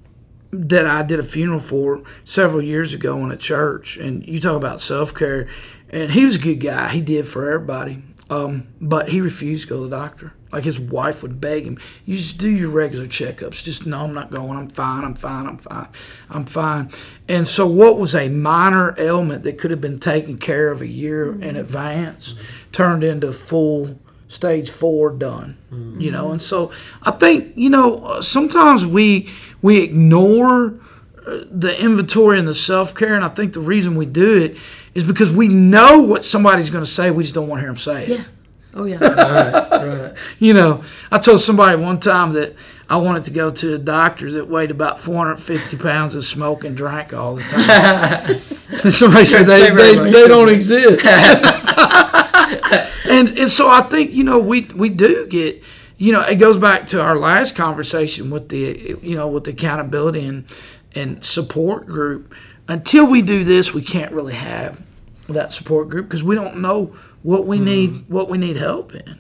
that 0.51 0.87
I 0.87 1.03
did 1.03 1.21
a 1.21 1.23
funeral 1.23 1.61
for 1.61 2.03
several 2.25 2.63
years 2.63 2.95
ago 2.95 3.19
in 3.25 3.31
a 3.31 3.37
church, 3.37 3.97
and 3.97 4.27
you 4.27 4.41
talk 4.41 4.57
about 4.57 4.81
self 4.81 5.15
care, 5.15 5.49
and 5.91 6.11
he 6.11 6.25
was 6.25 6.37
a 6.37 6.41
good 6.41 6.57
guy. 6.61 6.89
He 6.89 7.01
did 7.01 7.29
for 7.29 7.51
everybody, 7.53 8.03
um, 8.31 8.69
but 8.81 9.09
he 9.09 9.21
refused 9.21 9.65
to 9.65 9.69
go 9.69 9.77
to 9.83 9.89
the 9.89 9.97
doctor. 9.97 10.35
Like 10.53 10.65
his 10.65 10.81
wife 10.81 11.23
would 11.23 11.41
beg 11.41 11.65
him, 11.65 11.79
"You 12.07 12.17
just 12.17 12.39
do 12.39 12.51
your 12.51 12.71
regular 12.71 13.07
checkups. 13.07 13.63
Just 13.63 13.87
no, 13.87 14.05
I'm 14.05 14.15
not 14.15 14.31
going. 14.31 14.57
I'm 14.57 14.69
fine. 14.69 15.05
I'm 15.05 15.15
fine. 15.15 15.47
I'm 15.47 15.59
fine. 15.59 15.89
I'm 16.31 16.45
fine." 16.47 16.91
And 17.29 17.47
so, 17.47 17.67
what 17.67 17.99
was 17.99 18.15
a 18.15 18.29
minor 18.29 18.95
ailment 18.99 19.43
that 19.43 19.59
could 19.59 19.71
have 19.71 19.81
been 19.81 19.99
taken 19.99 20.39
care 20.39 20.71
of 20.71 20.81
a 20.81 20.87
year 20.87 21.39
in 21.41 21.57
advance 21.57 22.35
turned 22.73 23.05
into 23.05 23.33
full 23.33 23.99
stage 24.29 24.71
four 24.71 25.11
done 25.11 25.57
you 25.99 26.11
know 26.11 26.31
and 26.31 26.43
so 26.43 26.71
i 27.03 27.11
think 27.11 27.51
you 27.57 27.71
know 27.71 28.21
sometimes 28.21 28.85
we 28.85 29.27
we 29.63 29.79
ignore 29.81 30.79
uh, 31.27 31.45
the 31.51 31.75
inventory 31.81 32.39
and 32.39 32.47
the 32.47 32.53
self-care 32.55 33.15
and 33.15 33.25
i 33.25 33.29
think 33.29 33.55
the 33.55 33.61
reason 33.61 33.95
we 33.97 34.05
do 34.05 34.37
it 34.37 34.57
is 34.99 35.05
because 35.05 35.31
we 35.33 35.49
know 35.49 36.01
what 36.01 36.25
somebody's 36.25 36.71
going 36.71 36.85
to 36.85 36.91
say 36.91 37.11
we 37.11 37.23
just 37.23 37.35
don't 37.35 37.49
want 37.49 37.59
to 37.59 37.63
hear 37.63 37.71
them 37.71 37.79
say 37.79 38.05
it 38.05 38.09
Yeah. 38.19 38.25
Oh 38.75 38.85
yeah. 38.85 38.99
Right, 38.99 39.87
right. 39.87 40.17
you 40.39 40.53
know 40.55 40.83
i 41.11 41.19
told 41.19 41.41
somebody 41.41 41.81
one 41.81 41.99
time 42.01 42.33
that 42.33 42.55
i 42.91 42.97
wanted 42.97 43.25
to 43.25 43.31
go 43.31 43.51
to 43.51 43.75
a 43.75 43.79
doctor 43.79 44.31
that 44.33 44.49
weighed 44.49 44.71
about 44.71 45.01
450 45.01 45.77
pounds 45.79 46.15
and 46.15 46.23
smoked 46.23 46.65
and 46.65 46.77
drank 46.77 47.15
all 47.15 47.35
the 47.35 47.43
time 47.43 48.41
and 48.85 48.93
somebody 48.93 49.25
said 49.25 49.45
they, 49.45 49.69
Say 49.69 49.75
they, 49.75 50.11
they 50.11 50.29
don't 50.29 50.49
exist 50.49 51.07
and 53.09 53.39
and 53.39 53.51
so 53.51 53.69
I 53.69 53.83
think 53.83 54.13
you 54.13 54.25
know 54.25 54.39
we 54.39 54.63
we 54.75 54.89
do 54.89 55.27
get 55.27 55.63
you 55.97 56.13
know 56.13 56.21
it 56.23 56.37
goes 56.37 56.57
back 56.59 56.87
to 56.89 57.01
our 57.01 57.17
last 57.17 57.57
conversation 57.57 58.31
with 58.31 58.49
the 58.49 58.97
you 59.03 59.17
know 59.17 59.29
with 59.29 59.45
the 59.45 59.51
accountability 59.51 60.27
and 60.27 60.45
and 60.95 61.25
support 61.25 61.87
group. 61.87 62.35
Until 62.67 63.07
we 63.07 63.23
do 63.23 63.45
this, 63.45 63.73
we 63.73 63.81
can't 63.81 64.13
really 64.13 64.35
have 64.35 64.83
that 65.35 65.53
support 65.53 65.89
group 65.89 66.07
because 66.07 66.25
we 66.25 66.35
don't 66.35 66.59
know 66.59 66.95
what 67.23 67.47
we 67.47 67.59
need 67.59 67.91
hmm. 67.91 68.13
what 68.13 68.29
we 68.29 68.39
need 68.39 68.57
help 68.57 68.95
in. 68.95 69.19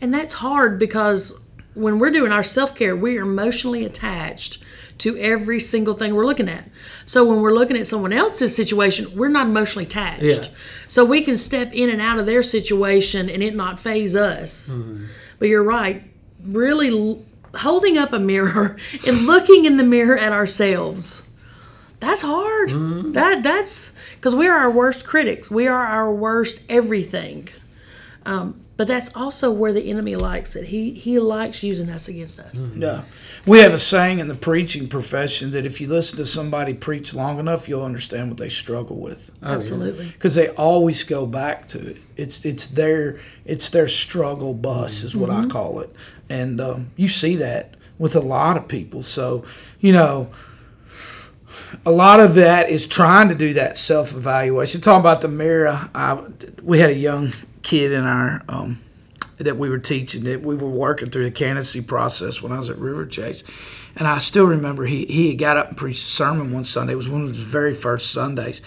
And 0.00 0.12
that's 0.12 0.34
hard 0.34 0.78
because 0.78 1.38
when 1.74 1.98
we're 1.98 2.10
doing 2.10 2.32
our 2.32 2.42
self 2.42 2.74
care, 2.74 2.96
we 2.96 3.18
are 3.18 3.22
emotionally 3.22 3.84
attached 3.84 4.62
to 4.98 5.16
every 5.18 5.60
single 5.60 5.94
thing 5.94 6.14
we're 6.14 6.24
looking 6.24 6.48
at. 6.48 6.68
So 7.04 7.24
when 7.24 7.42
we're 7.42 7.52
looking 7.52 7.76
at 7.76 7.86
someone 7.86 8.12
else's 8.12 8.56
situation, 8.56 9.14
we're 9.14 9.28
not 9.28 9.46
emotionally 9.46 9.84
attached. 9.84 10.22
Yeah. 10.22 10.46
So 10.88 11.04
we 11.04 11.22
can 11.22 11.36
step 11.36 11.72
in 11.72 11.90
and 11.90 12.00
out 12.00 12.18
of 12.18 12.26
their 12.26 12.42
situation 12.42 13.28
and 13.28 13.42
it 13.42 13.54
not 13.54 13.78
phase 13.78 14.16
us. 14.16 14.68
Hmm. 14.68 15.06
But 15.38 15.48
you're 15.48 15.62
right. 15.62 16.02
Really 16.42 16.88
l- 16.88 17.24
holding 17.54 17.98
up 17.98 18.12
a 18.12 18.18
mirror 18.18 18.76
and 19.06 19.26
looking 19.26 19.66
in 19.66 19.76
the 19.76 19.84
mirror 19.84 20.16
at 20.16 20.32
ourselves. 20.32 21.28
That's 22.00 22.22
hard. 22.22 22.70
Hmm. 22.70 23.12
That 23.12 23.42
that's 23.42 23.95
because 24.26 24.34
we 24.34 24.48
are 24.48 24.58
our 24.58 24.70
worst 24.72 25.06
critics. 25.06 25.52
We 25.52 25.68
are 25.68 25.86
our 25.86 26.12
worst 26.12 26.60
everything. 26.68 27.48
Um, 28.24 28.60
but 28.76 28.88
that's 28.88 29.14
also 29.14 29.52
where 29.52 29.72
the 29.72 29.88
enemy 29.88 30.16
likes 30.16 30.56
it. 30.56 30.66
He 30.66 30.90
he 30.90 31.20
likes 31.20 31.62
using 31.62 31.88
us 31.88 32.08
against 32.08 32.40
us. 32.40 32.68
Yeah. 32.74 33.02
We 33.46 33.60
have 33.60 33.72
a 33.72 33.78
saying 33.78 34.18
in 34.18 34.26
the 34.26 34.34
preaching 34.34 34.88
profession 34.88 35.52
that 35.52 35.64
if 35.64 35.80
you 35.80 35.86
listen 35.86 36.18
to 36.18 36.26
somebody 36.26 36.74
preach 36.74 37.14
long 37.14 37.38
enough, 37.38 37.68
you'll 37.68 37.84
understand 37.84 38.28
what 38.28 38.38
they 38.38 38.48
struggle 38.48 38.96
with. 38.96 39.30
Absolutely. 39.44 40.08
because 40.08 40.34
they 40.34 40.48
always 40.48 41.04
go 41.04 41.24
back 41.24 41.68
to 41.68 41.90
it. 41.90 41.98
It's 42.16 42.44
it's 42.44 42.66
their 42.66 43.20
it's 43.44 43.70
their 43.70 43.86
struggle 43.86 44.54
bus 44.54 45.04
is 45.04 45.14
what 45.14 45.30
I 45.30 45.46
call 45.46 45.78
it, 45.78 45.94
and 46.28 46.60
um, 46.60 46.90
you 46.96 47.06
see 47.06 47.36
that 47.36 47.76
with 47.96 48.16
a 48.16 48.20
lot 48.20 48.56
of 48.56 48.66
people. 48.66 49.04
So 49.04 49.44
you 49.78 49.92
know, 49.92 50.32
a 51.84 51.90
lot 51.90 52.20
of 52.20 52.34
that 52.36 52.70
is 52.70 52.86
trying 52.86 53.28
to 53.28 53.34
do 53.34 53.54
that 53.54 53.78
self 53.78 54.12
evaluation. 54.12 54.80
Talking 54.80 55.00
about 55.00 55.20
the 55.20 55.28
mirror, 55.28 55.88
I, 55.94 56.22
we 56.62 56.78
had 56.78 56.90
a 56.90 56.94
young 56.94 57.32
kid 57.62 57.92
in 57.92 58.04
our 58.04 58.42
um, 58.48 58.80
that 59.38 59.56
we 59.56 59.68
were 59.68 59.78
teaching 59.78 60.24
that 60.24 60.42
we 60.42 60.56
were 60.56 60.70
working 60.70 61.10
through 61.10 61.24
the 61.24 61.30
candidacy 61.30 61.82
process 61.82 62.40
when 62.40 62.52
I 62.52 62.58
was 62.58 62.70
at 62.70 62.76
Riverchase. 62.76 63.42
And 63.96 64.06
I 64.06 64.18
still 64.18 64.46
remember 64.46 64.84
he, 64.84 65.06
he 65.06 65.34
got 65.34 65.56
up 65.56 65.68
and 65.68 65.76
preached 65.76 66.06
a 66.06 66.10
sermon 66.10 66.52
one 66.52 66.64
Sunday. 66.64 66.92
It 66.92 66.96
was 66.96 67.08
one 67.08 67.22
of 67.22 67.28
his 67.28 67.38
very 67.38 67.74
first 67.74 68.10
Sundays. 68.12 68.60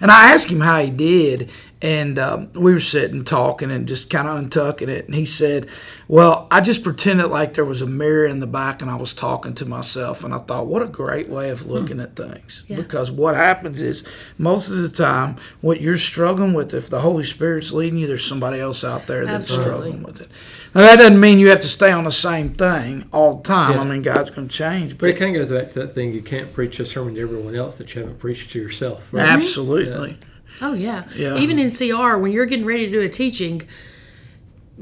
And 0.00 0.10
I 0.10 0.32
asked 0.32 0.48
him 0.48 0.60
how 0.60 0.80
he 0.80 0.90
did. 0.90 1.50
And 1.86 2.18
um, 2.18 2.52
we 2.52 2.72
were 2.72 2.80
sitting 2.80 3.22
talking 3.22 3.70
and 3.70 3.86
just 3.86 4.10
kind 4.10 4.26
of 4.26 4.40
untucking 4.40 4.88
it. 4.88 5.06
And 5.06 5.14
he 5.14 5.24
said, 5.24 5.68
Well, 6.08 6.48
I 6.50 6.60
just 6.60 6.82
pretended 6.82 7.28
like 7.28 7.54
there 7.54 7.64
was 7.64 7.80
a 7.80 7.86
mirror 7.86 8.26
in 8.26 8.40
the 8.40 8.48
back 8.48 8.82
and 8.82 8.90
I 8.90 8.96
was 8.96 9.14
talking 9.14 9.54
to 9.54 9.66
myself. 9.66 10.24
And 10.24 10.34
I 10.34 10.38
thought, 10.38 10.66
what 10.66 10.82
a 10.82 10.88
great 10.88 11.28
way 11.28 11.48
of 11.50 11.66
looking 11.66 12.00
at 12.00 12.16
things. 12.16 12.64
Because 12.68 13.12
what 13.12 13.36
happens 13.36 13.80
is, 13.80 14.02
most 14.36 14.68
of 14.68 14.78
the 14.78 14.88
time, 14.88 15.36
what 15.60 15.80
you're 15.80 15.96
struggling 15.96 16.54
with, 16.54 16.74
if 16.74 16.90
the 16.90 17.02
Holy 17.02 17.22
Spirit's 17.22 17.72
leading 17.72 18.00
you, 18.00 18.08
there's 18.08 18.26
somebody 18.26 18.58
else 18.58 18.82
out 18.82 19.06
there 19.06 19.24
that's 19.24 19.48
Absolutely. 19.48 19.64
struggling 19.64 20.02
with 20.02 20.20
it. 20.22 20.28
Now, 20.74 20.80
that 20.80 20.96
doesn't 20.96 21.20
mean 21.20 21.38
you 21.38 21.50
have 21.50 21.60
to 21.60 21.68
stay 21.68 21.92
on 21.92 22.02
the 22.02 22.10
same 22.10 22.48
thing 22.48 23.08
all 23.12 23.34
the 23.36 23.44
time. 23.44 23.74
Yeah. 23.74 23.80
I 23.82 23.84
mean, 23.84 24.02
God's 24.02 24.30
going 24.30 24.48
to 24.48 24.52
change. 24.52 24.98
But 24.98 25.10
it 25.10 25.18
kind 25.18 25.36
of 25.36 25.40
goes 25.40 25.52
back 25.52 25.70
to 25.74 25.78
that 25.78 25.94
thing 25.94 26.12
you 26.12 26.20
can't 26.20 26.52
preach 26.52 26.80
a 26.80 26.84
sermon 26.84 27.14
to 27.14 27.20
everyone 27.20 27.54
else 27.54 27.78
that 27.78 27.94
you 27.94 28.00
haven't 28.00 28.18
preached 28.18 28.50
to 28.50 28.58
yourself. 28.58 29.12
Right? 29.12 29.24
absolutely. 29.24 30.18
Oh 30.60 30.72
yeah. 30.74 31.04
Yeah. 31.14 31.36
Even 31.36 31.58
in 31.58 31.70
CR, 31.70 32.16
when 32.16 32.32
you're 32.32 32.46
getting 32.46 32.64
ready 32.64 32.86
to 32.86 32.92
do 32.92 33.00
a 33.00 33.08
teaching, 33.08 33.62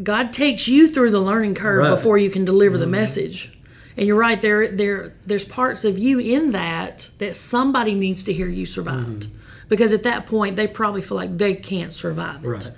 God 0.02 0.32
takes 0.32 0.66
you 0.68 0.92
through 0.92 1.10
the 1.10 1.20
learning 1.20 1.54
curve 1.54 1.84
Right. 1.84 1.90
before 1.90 2.18
you 2.18 2.30
can 2.30 2.44
deliver 2.44 2.78
the 2.78 2.84
mm-hmm. 2.84 2.92
message. 2.92 3.56
And 3.96 4.06
you're 4.06 4.16
right 4.16 4.40
there. 4.40 4.68
There, 4.68 5.14
there's 5.22 5.44
parts 5.44 5.84
of 5.84 5.98
you 5.98 6.18
in 6.18 6.50
that 6.50 7.10
that 7.18 7.34
somebody 7.36 7.94
needs 7.94 8.24
to 8.24 8.32
hear 8.32 8.48
you 8.48 8.66
survived, 8.66 9.28
mm-hmm. 9.28 9.38
because 9.68 9.92
at 9.92 10.02
that 10.02 10.26
point 10.26 10.56
they 10.56 10.66
probably 10.66 11.00
feel 11.00 11.16
like 11.16 11.38
they 11.38 11.54
can't 11.54 11.92
survive 11.92 12.44
it. 12.44 12.48
Right. 12.48 12.70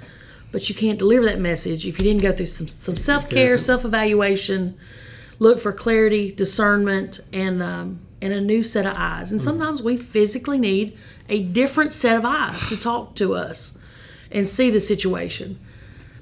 But 0.53 0.69
you 0.69 0.75
can't 0.75 0.99
deliver 0.99 1.25
that 1.25 1.41
message 1.41 1.87
if 1.87 1.99
you 1.99 2.05
didn't 2.05 2.21
go 2.23 2.33
through 2.33 2.47
some 2.47 2.69
some 2.69 2.99
self 2.99 3.31
care, 3.31 3.57
self 3.57 3.87
evaluation, 3.87 4.77
look 5.39 5.59
for 5.59 5.73
clarity, 5.73 6.33
discernment, 6.33 7.21
and 7.33 7.63
um, 7.63 8.01
and 8.21 8.35
a 8.35 8.41
new 8.41 8.63
set 8.63 8.85
of 8.85 8.95
eyes. 8.95 9.33
And 9.33 9.41
mm-hmm. 9.41 9.51
sometimes 9.51 9.83
we 9.83 9.97
physically 9.97 10.59
need 10.59 10.99
a 11.29 11.43
different 11.43 11.93
set 11.93 12.17
of 12.17 12.25
eyes 12.25 12.69
to 12.69 12.79
talk 12.79 13.15
to 13.17 13.35
us 13.35 13.79
and 14.31 14.47
see 14.47 14.71
the 14.71 14.81
situation. 14.81 15.59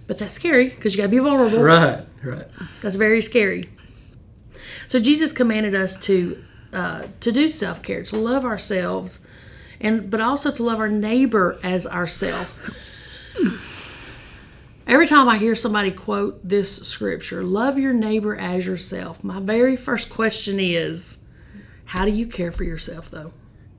But 0.07 0.19
that's 0.19 0.35
scary 0.35 0.69
because 0.69 0.95
you 0.95 0.99
got 0.99 1.05
to 1.05 1.11
be 1.11 1.19
vulnerable. 1.19 1.63
Right, 1.63 2.05
right. 2.23 2.47
That's 2.83 2.97
very 2.97 3.23
scary. 3.23 3.71
So 4.89 5.01
Jesus 5.01 5.33
commanded 5.33 5.75
us 5.75 5.99
to 6.01 6.43
uh, 6.73 7.07
to 7.21 7.33
do 7.33 7.49
self 7.49 7.83
care, 7.83 8.03
to 8.03 8.17
love 8.17 8.45
ourselves, 8.45 9.25
and 9.81 10.11
but 10.11 10.21
also 10.21 10.51
to 10.51 10.63
love 10.63 10.79
our 10.79 10.89
neighbor 10.89 11.59
as 11.63 11.87
ourself. 11.87 12.61
Every 14.87 15.07
time 15.07 15.29
I 15.29 15.39
hear 15.39 15.55
somebody 15.55 15.91
quote 15.91 16.47
this 16.47 16.83
scripture, 16.83 17.43
"Love 17.43 17.79
your 17.79 17.95
neighbor 17.95 18.37
as 18.37 18.67
yourself," 18.67 19.25
my 19.25 19.41
very 19.41 19.77
first 19.77 20.11
question 20.11 20.61
is, 20.61 21.31
"How 21.87 22.05
do 22.05 22.11
you 22.11 22.27
care 22.27 22.53
for 22.53 22.65
yourself, 22.65 23.11
though?" 23.11 23.33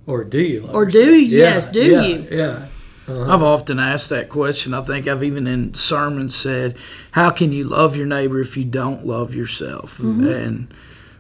Or 0.08 0.24
do 0.24 0.40
you? 0.40 0.62
love 0.62 0.76
Or 0.76 0.86
do 0.86 1.00
yourself? 1.00 1.32
you? 1.32 1.38
Yes, 1.38 1.72
do 1.72 1.84
yeah, 1.84 2.02
you? 2.02 2.28
Yeah. 2.32 2.66
Uh-huh. 3.08 3.34
I've 3.34 3.44
often 3.44 3.80
asked 3.80 4.10
that 4.10 4.30
question. 4.30 4.74
I 4.74 4.82
think 4.82 5.08
I've 5.08 5.24
even 5.24 5.46
in 5.46 5.74
sermons 5.76 6.36
said, 6.36 6.76
"How 7.12 7.30
can 7.30 7.52
you 7.52 7.64
love 7.64 7.96
your 7.96 8.08
neighbor 8.08 8.40
if 8.40 8.58
you 8.58 8.66
don't 8.66 9.06
love 9.06 9.36
yourself?" 9.36 9.98
Mm-hmm. 10.00 10.28
And 10.28 10.74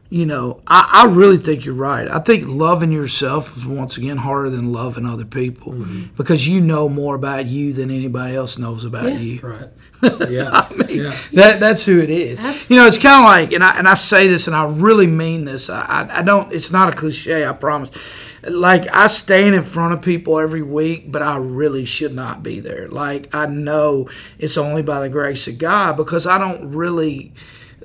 you 0.09 0.25
know, 0.25 0.61
I, 0.65 1.03
I 1.03 1.05
really 1.11 1.37
think 1.37 1.63
you're 1.65 1.75
right. 1.75 2.07
I 2.09 2.19
think 2.19 2.47
loving 2.47 2.91
yourself 2.91 3.55
is 3.57 3.67
once 3.67 3.97
again 3.97 4.17
harder 4.17 4.49
than 4.49 4.71
loving 4.71 5.05
other 5.05 5.25
people 5.25 5.73
mm-hmm. 5.73 6.03
because 6.15 6.47
you 6.47 6.59
know 6.61 6.87
more 6.89 7.15
about 7.15 7.45
you 7.47 7.73
than 7.73 7.91
anybody 7.91 8.35
else 8.35 8.57
knows 8.57 8.83
about 8.85 9.05
Yeah. 9.05 9.17
you. 9.17 9.39
Right. 9.41 9.69
Yeah. 10.29 10.69
yeah. 10.87 11.15
That 11.33 11.59
that's 11.59 11.85
who 11.85 11.99
it 11.99 12.11
is. 12.11 12.39
You 12.69 12.75
know, 12.75 12.85
it's 12.85 12.97
kind 12.99 13.21
of 13.23 13.25
like, 13.25 13.53
and 13.53 13.63
I 13.63 13.77
and 13.79 13.87
I 13.87 13.95
say 13.95 14.27
this, 14.27 14.45
and 14.45 14.55
I 14.55 14.65
really 14.65 15.07
mean 15.07 15.45
this. 15.45 15.67
I, 15.69 15.81
I 15.81 16.19
I 16.19 16.21
don't. 16.21 16.51
It's 16.53 16.71
not 16.71 16.89
a 16.89 16.91
cliche. 16.95 17.43
I 17.47 17.53
promise. 17.53 17.89
Like 18.47 18.87
I 18.93 19.07
stand 19.07 19.55
in 19.55 19.63
front 19.63 19.93
of 19.93 20.01
people 20.01 20.39
every 20.39 20.61
week, 20.61 21.11
but 21.11 21.21
I 21.23 21.37
really 21.37 21.85
should 21.85 22.13
not 22.13 22.43
be 22.43 22.59
there. 22.59 22.87
Like 22.87 23.33
I 23.33 23.47
know 23.47 24.09
it's 24.37 24.57
only 24.57 24.81
by 24.81 25.01
the 25.01 25.09
grace 25.09 25.47
of 25.47 25.57
God 25.57 25.97
because 25.97 26.27
I 26.27 26.37
don't 26.37 26.71
really, 26.71 27.33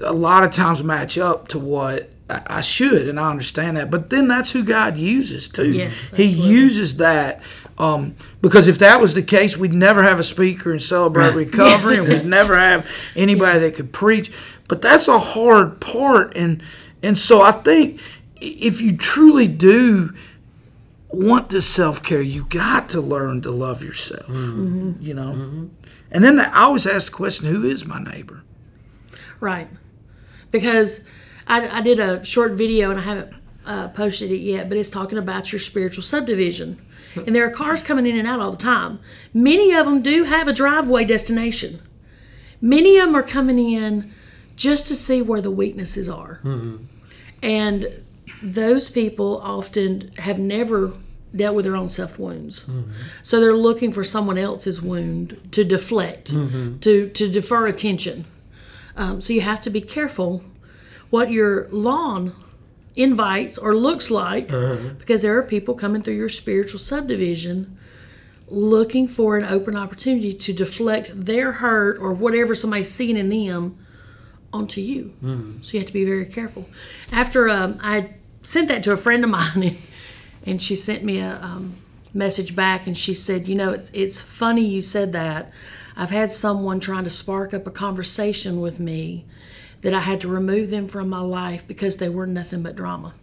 a 0.00 0.12
lot 0.12 0.44
of 0.44 0.50
times 0.52 0.82
match 0.82 1.16
up 1.18 1.48
to 1.48 1.58
what 1.58 2.10
I 2.28 2.60
should, 2.60 3.08
and 3.08 3.18
I 3.18 3.30
understand 3.30 3.76
that. 3.76 3.90
But 3.90 4.10
then 4.10 4.28
that's 4.28 4.52
who 4.52 4.62
God 4.62 4.96
uses 4.96 5.48
too. 5.48 5.72
Yes, 5.72 6.08
He 6.14 6.26
uses 6.26 6.96
that 6.96 7.42
um, 7.80 8.14
because 8.42 8.68
if 8.68 8.78
that 8.78 9.00
was 9.00 9.14
the 9.14 9.22
case, 9.22 9.56
we'd 9.56 9.72
never 9.72 10.02
have 10.02 10.20
a 10.20 10.24
speaker 10.24 10.70
and 10.70 10.82
celebrate 10.82 11.34
recovery, 11.34 11.96
and 11.96 12.08
we'd 12.08 12.26
never 12.26 12.56
have 12.56 12.86
anybody 13.16 13.58
that 13.60 13.74
could 13.74 13.92
preach. 13.92 14.30
But 14.68 14.82
that's 14.82 15.08
a 15.08 15.18
hard 15.18 15.80
part, 15.80 16.36
and 16.36 16.62
And 17.02 17.18
so 17.18 17.40
I 17.40 17.52
think 17.52 18.00
if 18.40 18.80
you 18.80 18.96
truly 18.96 19.48
do 19.48 20.14
want 21.12 21.50
this 21.50 21.66
self 21.66 22.02
care, 22.02 22.22
you 22.22 22.44
got 22.44 22.88
to 22.90 23.00
learn 23.00 23.42
to 23.42 23.50
love 23.50 23.82
yourself. 23.82 24.26
Mm-hmm. 24.26 24.66
Mm-hmm. 24.66 25.02
You 25.02 25.14
know, 25.14 25.32
mm-hmm. 25.32 25.66
and 26.10 26.24
then 26.24 26.40
I 26.40 26.62
always 26.62 26.86
ask 26.86 27.10
the 27.10 27.16
question, 27.16 27.46
"Who 27.46 27.64
is 27.64 27.84
my 27.84 27.98
neighbor?" 27.98 28.42
Right. 29.40 29.68
Because 30.50 31.08
I, 31.46 31.78
I 31.78 31.80
did 31.80 31.98
a 31.98 32.24
short 32.24 32.52
video 32.52 32.90
and 32.90 33.00
I 33.00 33.02
haven't 33.02 33.34
uh, 33.64 33.88
posted 33.88 34.30
it 34.30 34.38
yet, 34.38 34.68
but 34.68 34.76
it's 34.78 34.90
talking 34.90 35.18
about 35.18 35.52
your 35.52 35.58
spiritual 35.58 36.02
subdivision. 36.02 36.84
And 37.16 37.34
there 37.34 37.44
are 37.44 37.50
cars 37.50 37.82
coming 37.82 38.06
in 38.06 38.16
and 38.16 38.28
out 38.28 38.40
all 38.40 38.52
the 38.52 38.56
time. 38.56 39.00
Many 39.34 39.72
of 39.72 39.84
them 39.84 40.00
do 40.00 40.24
have 40.24 40.46
a 40.46 40.52
driveway 40.52 41.04
destination. 41.04 41.80
Many 42.60 42.98
of 42.98 43.06
them 43.06 43.16
are 43.16 43.22
coming 43.22 43.58
in 43.58 44.12
just 44.54 44.86
to 44.88 44.94
see 44.94 45.20
where 45.20 45.40
the 45.40 45.50
weaknesses 45.50 46.08
are. 46.08 46.40
And 47.42 48.04
those 48.42 48.88
people 48.90 49.40
often 49.42 50.12
have 50.18 50.38
never 50.38 50.92
dealt 51.34 51.54
with 51.54 51.64
their 51.64 51.76
own 51.76 51.88
self 51.88 52.18
wounds. 52.18 52.64
So 53.22 53.40
they're 53.40 53.54
looking 53.54 53.92
for 53.92 54.02
someone 54.04 54.38
else's 54.38 54.82
wound 54.82 55.48
to 55.52 55.64
deflect, 55.64 56.28
to, 56.80 57.08
to 57.08 57.28
defer 57.30 57.66
attention. 57.66 58.24
Um, 58.96 59.20
so 59.20 59.32
you 59.32 59.40
have 59.42 59.60
to 59.62 59.70
be 59.70 59.80
careful 59.80 60.42
what 61.10 61.30
your 61.30 61.68
lawn 61.70 62.34
invites 62.96 63.56
or 63.56 63.74
looks 63.74 64.10
like 64.10 64.48
because 64.98 65.22
there 65.22 65.36
are 65.38 65.42
people 65.42 65.74
coming 65.74 66.02
through 66.02 66.14
your 66.14 66.28
spiritual 66.28 66.78
subdivision 66.80 67.76
looking 68.48 69.06
for 69.06 69.36
an 69.38 69.44
open 69.44 69.76
opportunity 69.76 70.32
to 70.34 70.52
deflect 70.52 71.12
their 71.14 71.52
hurt 71.52 71.98
or 72.00 72.12
whatever 72.12 72.54
somebody's 72.54 72.90
seeing 72.90 73.16
in 73.16 73.28
them 73.28 73.78
onto 74.52 74.80
you. 74.80 75.14
So 75.62 75.72
you 75.74 75.78
have 75.78 75.86
to 75.86 75.92
be 75.92 76.04
very 76.04 76.26
careful. 76.26 76.68
After 77.12 77.48
um, 77.48 77.78
I 77.80 78.14
sent 78.42 78.68
that 78.68 78.82
to 78.84 78.92
a 78.92 78.96
friend 78.96 79.24
of 79.24 79.30
mine, 79.38 79.78
and 80.46 80.60
she 80.60 80.76
sent 80.76 81.04
me 81.04 81.20
a 81.20 81.40
um, 81.42 81.74
message 82.14 82.54
back, 82.56 82.86
and 82.86 82.96
she 82.96 83.14
said, 83.14 83.48
"You 83.48 83.54
know, 83.54 83.70
it's 83.70 83.90
it's 83.92 84.20
funny 84.20 84.64
you 84.64 84.80
said 84.80 85.12
that. 85.12 85.52
I've 85.96 86.10
had 86.10 86.32
someone 86.32 86.80
trying 86.80 87.04
to 87.04 87.10
spark 87.10 87.52
up 87.52 87.66
a 87.66 87.70
conversation 87.70 88.60
with 88.60 88.78
me." 88.80 89.24
That 89.82 89.94
I 89.94 90.00
had 90.00 90.20
to 90.20 90.28
remove 90.28 90.68
them 90.68 90.88
from 90.88 91.08
my 91.08 91.20
life 91.20 91.66
because 91.66 91.96
they 91.96 92.10
were 92.10 92.26
nothing 92.26 92.62
but 92.62 92.76
drama. 92.76 93.14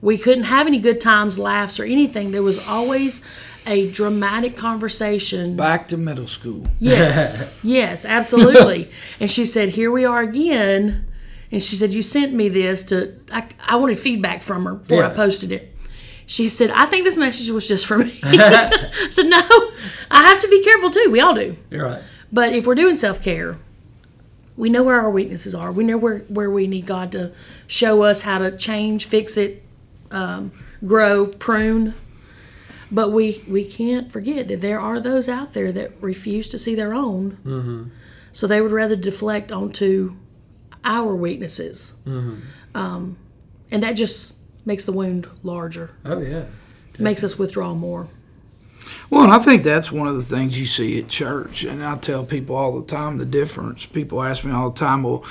We 0.00 0.18
couldn't 0.18 0.42
have 0.42 0.66
any 0.66 0.80
good 0.80 1.00
times, 1.00 1.38
laughs, 1.38 1.78
or 1.78 1.84
anything. 1.84 2.32
There 2.32 2.42
was 2.42 2.66
always 2.66 3.24
a 3.68 3.88
dramatic 3.92 4.56
conversation 4.56 5.54
Back 5.56 5.86
to 5.90 5.96
middle 5.96 6.26
school. 6.26 6.66
Yes, 6.80 7.56
yes, 7.62 8.04
absolutely. 8.04 8.90
and 9.20 9.30
she 9.30 9.46
said, 9.46 9.68
"Here 9.70 9.92
we 9.92 10.04
are 10.04 10.22
again." 10.22 11.05
And 11.52 11.62
she 11.62 11.76
said, 11.76 11.92
"You 11.92 12.02
sent 12.02 12.32
me 12.32 12.48
this 12.48 12.84
to. 12.84 13.14
I, 13.30 13.46
I 13.60 13.76
wanted 13.76 13.98
feedback 13.98 14.42
from 14.42 14.64
her 14.64 14.74
before 14.74 15.04
I 15.04 15.14
posted 15.14 15.52
it." 15.52 15.74
She 16.26 16.48
said, 16.48 16.70
"I 16.70 16.86
think 16.86 17.04
this 17.04 17.16
message 17.16 17.48
was 17.50 17.68
just 17.68 17.86
for 17.86 17.98
me." 17.98 18.18
I 18.24 18.90
said, 19.10 19.26
"No, 19.26 19.40
I 20.10 20.22
have 20.24 20.40
to 20.40 20.48
be 20.48 20.62
careful 20.62 20.90
too. 20.90 21.08
We 21.10 21.20
all 21.20 21.34
do. 21.34 21.56
You're 21.70 21.84
right. 21.86 22.02
But 22.32 22.52
if 22.52 22.66
we're 22.66 22.74
doing 22.74 22.96
self 22.96 23.22
care, 23.22 23.58
we 24.56 24.68
know 24.70 24.82
where 24.82 25.00
our 25.00 25.10
weaknesses 25.10 25.54
are. 25.54 25.70
We 25.70 25.84
know 25.84 25.96
where 25.96 26.18
where 26.28 26.50
we 26.50 26.66
need 26.66 26.86
God 26.86 27.12
to 27.12 27.32
show 27.68 28.02
us 28.02 28.22
how 28.22 28.38
to 28.38 28.56
change, 28.56 29.06
fix 29.06 29.36
it, 29.36 29.62
um, 30.10 30.50
grow, 30.84 31.26
prune." 31.26 31.94
But 32.88 33.10
we, 33.10 33.42
we 33.48 33.64
can't 33.64 34.12
forget 34.12 34.46
that 34.46 34.60
there 34.60 34.78
are 34.78 35.00
those 35.00 35.28
out 35.28 35.54
there 35.54 35.72
that 35.72 35.90
refuse 36.00 36.48
to 36.50 36.58
see 36.58 36.76
their 36.76 36.94
own. 36.94 37.90
So 38.32 38.46
they 38.46 38.60
would 38.60 38.70
rather 38.70 38.94
deflect 38.94 39.50
onto 39.50 40.14
our 40.86 41.14
weaknesses. 41.14 41.96
Um, 42.74 43.18
and 43.70 43.82
that 43.82 43.92
just 43.92 44.36
makes 44.64 44.84
the 44.84 44.92
wound 44.92 45.28
larger, 45.42 45.90
Oh 46.04 46.20
yeah. 46.20 46.44
makes 46.98 47.22
us 47.22 47.38
withdraw 47.38 47.74
more. 47.74 48.08
Well, 49.10 49.24
and 49.24 49.32
I 49.32 49.38
think 49.40 49.62
that's 49.62 49.90
one 49.90 50.06
of 50.08 50.16
the 50.16 50.22
things 50.36 50.58
you 50.58 50.64
see 50.66 50.98
at 50.98 51.08
church. 51.08 51.64
And 51.64 51.84
I 51.84 51.96
tell 51.96 52.24
people 52.24 52.54
all 52.56 52.78
the 52.80 52.86
time 52.86 53.18
the 53.18 53.24
difference. 53.26 53.84
People 53.86 54.22
ask 54.22 54.44
me 54.44 54.52
all 54.52 54.70
the 54.70 54.78
time, 54.78 55.02
well, 55.02 55.24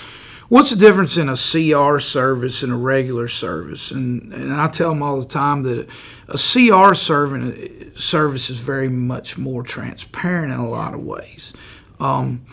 what's 0.49 0.69
the 0.71 0.75
difference 0.75 1.15
in 1.17 1.29
a 1.29 1.35
CR 1.35 1.99
service 1.99 2.63
and 2.63 2.71
a 2.73 2.75
regular 2.75 3.27
service? 3.29 3.91
And, 3.91 4.33
and 4.33 4.53
I 4.53 4.67
tell 4.67 4.89
them 4.89 5.01
all 5.03 5.19
the 5.21 5.27
time 5.27 5.63
that 5.63 5.87
a 6.27 6.37
CR 6.37 6.93
servant, 6.93 7.97
service 7.97 8.49
is 8.49 8.59
very 8.59 8.89
much 8.89 9.37
more 9.37 9.63
transparent 9.63 10.51
in 10.51 10.59
a 10.59 10.69
lot 10.69 10.93
of 10.93 11.01
ways. 11.01 11.53
Um, 11.99 12.45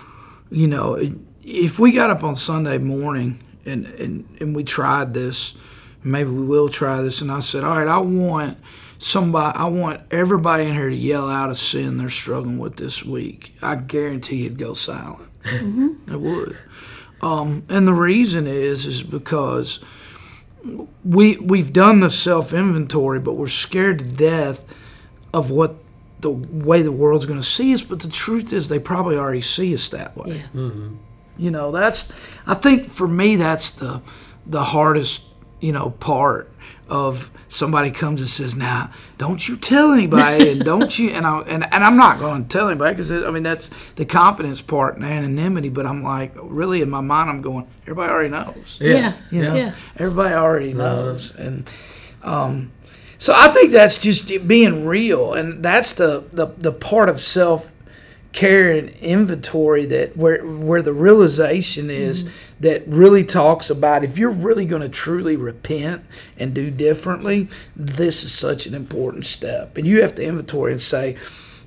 you 0.50 0.68
know, 0.68 0.96
if 1.42 1.78
we 1.78 1.92
got 1.92 2.10
up 2.10 2.22
on 2.24 2.36
Sunday 2.36 2.78
morning 2.78 3.42
and, 3.64 3.86
and, 3.86 4.24
and 4.40 4.54
we 4.56 4.64
tried 4.64 5.14
this, 5.14 5.56
maybe 6.02 6.30
we 6.30 6.44
will 6.44 6.68
try 6.68 7.00
this, 7.02 7.20
and 7.20 7.30
I 7.30 7.40
said, 7.40 7.64
all 7.64 7.78
right, 7.78 7.88
I 7.88 7.98
want 7.98 8.58
somebody, 8.98 9.58
I 9.58 9.64
want 9.64 10.02
everybody 10.10 10.64
in 10.64 10.74
here 10.74 10.88
to 10.88 10.94
yell 10.94 11.28
out 11.28 11.50
a 11.50 11.54
sin 11.54 11.98
they're 11.98 12.10
struggling 12.10 12.58
with 12.58 12.76
this 12.76 13.04
week. 13.04 13.54
I 13.60 13.76
guarantee 13.76 14.46
it'd 14.46 14.58
go 14.58 14.74
silent. 14.74 15.28
It 16.08 16.20
would. 16.20 16.56
Um, 17.20 17.64
and 17.68 17.86
the 17.86 17.92
reason 17.92 18.46
is, 18.46 18.86
is 18.86 19.02
because 19.02 19.80
we 21.04 21.36
we've 21.36 21.72
done 21.72 22.00
the 22.00 22.10
self 22.10 22.52
inventory, 22.52 23.18
but 23.18 23.34
we're 23.34 23.48
scared 23.48 23.98
to 24.00 24.04
death 24.04 24.64
of 25.32 25.50
what 25.50 25.76
the 26.20 26.30
way 26.30 26.82
the 26.82 26.92
world's 26.92 27.26
going 27.26 27.40
to 27.40 27.46
see 27.46 27.74
us. 27.74 27.82
But 27.82 28.00
the 28.00 28.08
truth 28.08 28.52
is, 28.52 28.68
they 28.68 28.78
probably 28.78 29.16
already 29.16 29.40
see 29.40 29.74
us 29.74 29.88
that 29.90 30.16
way. 30.16 30.44
Yeah. 30.54 30.60
You 31.36 31.50
know, 31.50 31.70
that's 31.72 32.10
I 32.46 32.54
think 32.54 32.88
for 32.90 33.08
me 33.08 33.36
that's 33.36 33.70
the 33.70 34.00
the 34.46 34.62
hardest, 34.64 35.22
you 35.60 35.72
know, 35.72 35.90
part 35.90 36.50
of 36.88 37.30
somebody 37.48 37.90
comes 37.90 38.20
and 38.20 38.28
says, 38.28 38.54
"Now, 38.54 38.90
don't 39.16 39.46
you 39.48 39.56
tell 39.56 39.92
anybody, 39.92 40.50
and 40.50 40.64
don't 40.64 40.98
you." 40.98 41.10
And 41.10 41.26
I 41.26 41.40
and, 41.40 41.64
and 41.72 41.84
I'm 41.84 41.96
not 41.96 42.18
going 42.18 42.42
to 42.44 42.48
tell 42.48 42.68
anybody 42.68 42.92
because 42.94 43.10
I 43.12 43.30
mean 43.30 43.42
that's 43.44 43.70
the 43.96 44.04
confidence 44.04 44.60
part 44.60 44.96
and 44.96 45.04
anonymity. 45.04 45.68
But 45.70 45.86
I'm 45.86 46.02
like, 46.02 46.32
really, 46.36 46.82
in 46.82 46.90
my 46.90 47.00
mind, 47.00 47.30
I'm 47.30 47.40
going, 47.40 47.66
everybody 47.82 48.12
already 48.12 48.28
knows. 48.30 48.78
Yeah. 48.80 49.14
You 49.30 49.42
know, 49.42 49.54
Yeah. 49.54 49.74
everybody 49.96 50.34
already 50.34 50.74
knows, 50.74 51.34
and 51.36 51.68
um, 52.22 52.72
so 53.18 53.32
I 53.36 53.48
think 53.48 53.72
that's 53.72 53.98
just 53.98 54.46
being 54.46 54.84
real, 54.84 55.32
and 55.32 55.64
that's 55.64 55.94
the 55.94 56.24
the, 56.32 56.48
the 56.58 56.72
part 56.72 57.08
of 57.08 57.20
self 57.20 57.72
care 58.32 58.72
and 58.72 58.88
inventory 58.88 59.84
that 59.84 60.16
where 60.16 60.44
where 60.44 60.80
the 60.80 60.92
realization 60.92 61.90
is 61.90 62.30
that 62.60 62.82
really 62.86 63.24
talks 63.24 63.68
about 63.68 64.04
if 64.04 64.16
you're 64.16 64.30
really 64.30 64.64
going 64.64 64.82
to 64.82 64.88
truly 64.88 65.36
repent 65.36 66.04
and 66.38 66.54
do 66.54 66.70
differently, 66.70 67.48
this 67.76 68.24
is 68.24 68.32
such 68.32 68.66
an 68.66 68.74
important 68.74 69.26
step, 69.26 69.76
and 69.76 69.86
you 69.86 70.02
have 70.02 70.14
to 70.14 70.24
inventory 70.24 70.72
and 70.72 70.80
say, 70.80 71.16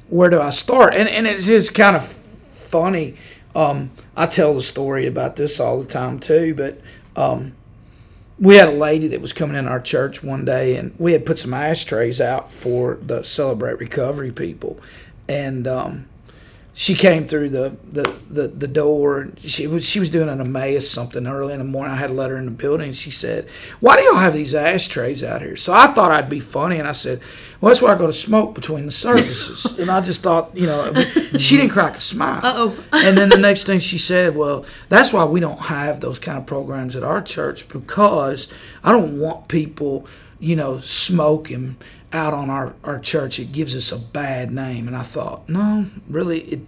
where 0.10 0.30
do 0.30 0.42
I 0.42 0.50
start? 0.50 0.96
And 0.96 1.08
and 1.08 1.28
it's 1.28 1.46
just 1.46 1.76
kind 1.76 1.96
of 1.96 2.06
funny. 2.06 3.16
Um, 3.56 3.92
I 4.18 4.26
tell 4.26 4.54
the 4.54 4.62
story 4.62 5.06
about 5.06 5.36
this 5.36 5.60
all 5.60 5.80
the 5.80 5.88
time 5.88 6.20
too, 6.20 6.56
but. 6.56 6.80
Um, 7.16 7.54
we 8.38 8.56
had 8.56 8.68
a 8.68 8.72
lady 8.72 9.08
that 9.08 9.22
was 9.22 9.32
coming 9.32 9.56
in 9.56 9.66
our 9.66 9.80
church 9.80 10.22
one 10.22 10.44
day 10.44 10.76
and 10.76 10.94
we 11.00 11.14
had 11.14 11.26
put 11.26 11.40
some 11.40 11.54
ashtrays 11.54 12.20
out 12.20 12.52
for 12.52 13.00
the 13.02 13.24
celebrate 13.24 13.80
recovery 13.80 14.30
people 14.30 14.78
and 15.30 15.66
um, 15.68 16.06
she 16.78 16.94
came 16.94 17.26
through 17.26 17.48
the, 17.48 17.78
the, 17.90 18.04
the, 18.30 18.48
the 18.50 18.68
door 18.68 19.30
she 19.40 19.66
was 19.66 19.88
she 19.88 19.98
was 19.98 20.10
doing 20.10 20.28
an 20.28 20.42
Emmaus 20.42 20.92
something 20.92 21.26
early 21.26 21.54
in 21.54 21.60
the 21.60 21.66
morning. 21.66 21.94
I 21.94 21.96
had 21.96 22.08
to 22.08 22.14
let 22.14 22.30
her 22.30 22.38
in 22.38 22.44
the 22.44 22.52
building 22.52 22.92
she 22.92 23.12
said, 23.12 23.48
Why 23.80 23.96
do 23.96 24.04
y'all 24.04 24.18
have 24.18 24.34
these 24.34 24.54
ashtrays 24.54 25.24
out 25.24 25.42
here? 25.42 25.56
So 25.56 25.74
I 25.74 25.88
thought 25.88 26.12
I'd 26.12 26.30
be 26.30 26.42
funny 26.42 26.78
and 26.78 26.86
I 26.86 26.92
said, 26.92 27.22
Well 27.62 27.70
that's 27.70 27.82
where 27.82 27.96
I 27.96 27.98
go 27.98 28.08
to 28.08 28.14
smoke 28.14 28.56
between 28.56 28.86
the 28.86 28.92
services. 28.92 29.66
and 29.80 29.90
I 29.90 30.02
just 30.02 30.22
thought, 30.22 30.56
you 30.56 30.68
know, 30.68 30.94
she 31.38 31.56
didn't 31.56 31.72
crack 31.72 31.96
a 31.96 32.02
smile. 32.02 32.42
Uh-oh. 32.44 32.84
and 32.92 33.18
then 33.18 33.30
the 33.30 33.38
next 33.38 33.64
thing 33.64 33.80
she 33.80 33.98
said, 33.98 34.36
Well, 34.36 34.66
that's 34.90 35.14
why 35.14 35.24
we 35.24 35.40
don't 35.40 35.62
have 35.62 36.02
those 36.02 36.20
kind 36.20 36.38
of 36.38 36.46
programs 36.46 36.98
at 36.98 37.06
our 37.06 37.22
church 37.22 37.70
because 37.70 38.50
I 38.84 38.92
don't 38.92 39.18
want 39.18 39.48
people, 39.48 40.06
you 40.42 40.58
know, 40.58 40.82
smoking 40.82 41.78
out 42.16 42.34
on 42.34 42.50
our, 42.50 42.74
our 42.84 42.98
church. 43.00 43.40
It 43.40 43.52
gives 43.52 43.76
us 43.76 43.92
a 43.92 44.00
bad 44.00 44.52
name. 44.52 44.88
And 44.88 44.96
I 44.96 45.04
thought, 45.04 45.48
No, 45.48 45.86
really, 46.10 46.42
it 46.42 46.60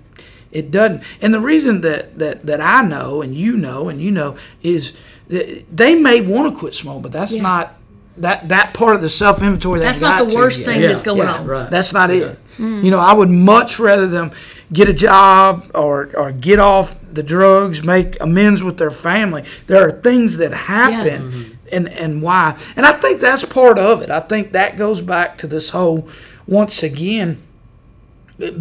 it 0.52 0.72
doesn't. 0.72 1.04
And 1.22 1.34
the 1.34 1.42
reason 1.42 1.82
that, 1.82 2.18
that, 2.20 2.46
that 2.46 2.62
I 2.62 2.82
know 2.82 3.22
and 3.22 3.36
you 3.36 3.58
know 3.58 3.90
and 3.90 4.02
you 4.02 4.12
know 4.12 4.38
is 4.64 4.94
that 5.28 5.66
they 5.76 5.94
may 5.96 6.22
want 6.22 6.54
to 6.54 6.58
quit 6.58 6.74
smoking, 6.74 7.02
but 7.02 7.12
that's 7.12 7.36
Yeah. 7.36 7.42
not 7.42 7.74
that 8.18 8.50
that 8.50 8.74
part 8.74 8.96
of 8.96 9.02
the 9.02 9.10
self 9.10 9.42
inventory. 9.42 9.80
That's 9.80 10.02
not 10.02 10.28
the 10.28 10.36
worst 10.36 10.66
thing 10.66 10.82
Yeah. 10.82 10.88
that's 10.88 11.02
going 11.02 11.20
Yeah, 11.20 11.36
on. 11.40 11.48
right. 11.48 11.70
That's 11.70 11.94
not 11.94 12.10
it. 12.12 12.40
Mm. 12.58 12.84
You 12.84 12.92
know, 12.92 13.00
I 13.00 13.14
would 13.14 13.30
much 13.30 13.78
rather 13.80 14.08
them 14.08 14.32
get 14.74 14.90
a 14.90 14.94
job 14.94 15.70
or, 15.76 16.10
or 16.16 16.32
get 16.32 16.60
off 16.60 16.96
the 17.14 17.24
drugs, 17.24 17.84
make 17.84 18.20
amends 18.20 18.64
with 18.64 18.78
their 18.78 18.92
family. 18.92 19.44
There 19.68 19.86
are 19.88 19.92
things 19.92 20.38
that 20.38 20.52
happen 20.54 21.32
mm-hmm. 21.32 21.54
And, 21.71 21.89
and 21.89 22.21
why. 22.21 22.58
And 22.75 22.86
I 22.86 22.93
think 22.93 23.21
that's 23.21 23.45
part 23.45 23.77
of 23.80 24.01
it. 24.01 24.10
I 24.10 24.19
think 24.19 24.51
that 24.51 24.77
goes 24.77 25.01
back 25.01 25.38
to 25.39 25.47
this 25.47 25.69
whole, 25.69 26.08
once 26.47 26.84
again, 26.84 27.41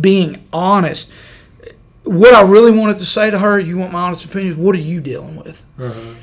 being 0.01 0.45
honest. 0.53 1.13
what 2.07 2.35
I 2.35 2.43
really 2.43 2.71
wanted 2.71 2.99
to 2.99 3.05
say 3.05 3.31
to 3.31 3.39
her, 3.39 3.59
you 3.59 3.79
want 3.79 3.93
my 3.93 4.03
honest 4.03 4.25
opinion, 4.25 4.57
what 4.63 4.75
are 4.75 4.79
you 4.79 5.01
dealing 5.01 5.37
with? 5.37 5.67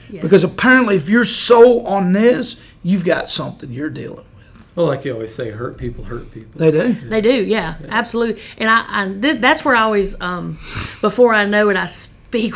Yeah. 0.09 0.21
Because 0.21 0.43
apparently, 0.43 0.95
if 0.95 1.09
you're 1.09 1.25
so 1.25 1.85
on 1.85 2.13
this, 2.13 2.59
you've 2.83 3.03
got 3.03 3.27
something 3.27 3.71
you're 3.71 3.89
dealing 3.89 4.17
with. 4.17 4.27
Well, 4.75 4.87
like 4.87 5.05
you 5.05 5.13
always 5.13 5.35
say, 5.35 5.51
hurt 5.51 5.77
people 5.77 6.05
hurt 6.05 6.31
people. 6.31 6.57
They 6.57 6.71
do. 6.71 6.93
They 6.93 7.21
do, 7.21 7.43
yeah, 7.43 7.75
absolutely. 7.89 8.41
And 8.57 8.69
I, 8.69 8.85
I 8.87 9.13
th- 9.13 9.39
that's 9.41 9.63
where 9.63 9.75
I 9.75 9.81
always, 9.81 10.19
um, 10.21 10.53
before 11.01 11.33
I 11.33 11.45
know 11.45 11.69
it, 11.69 11.77
I 11.77 11.85
speak 12.33 12.55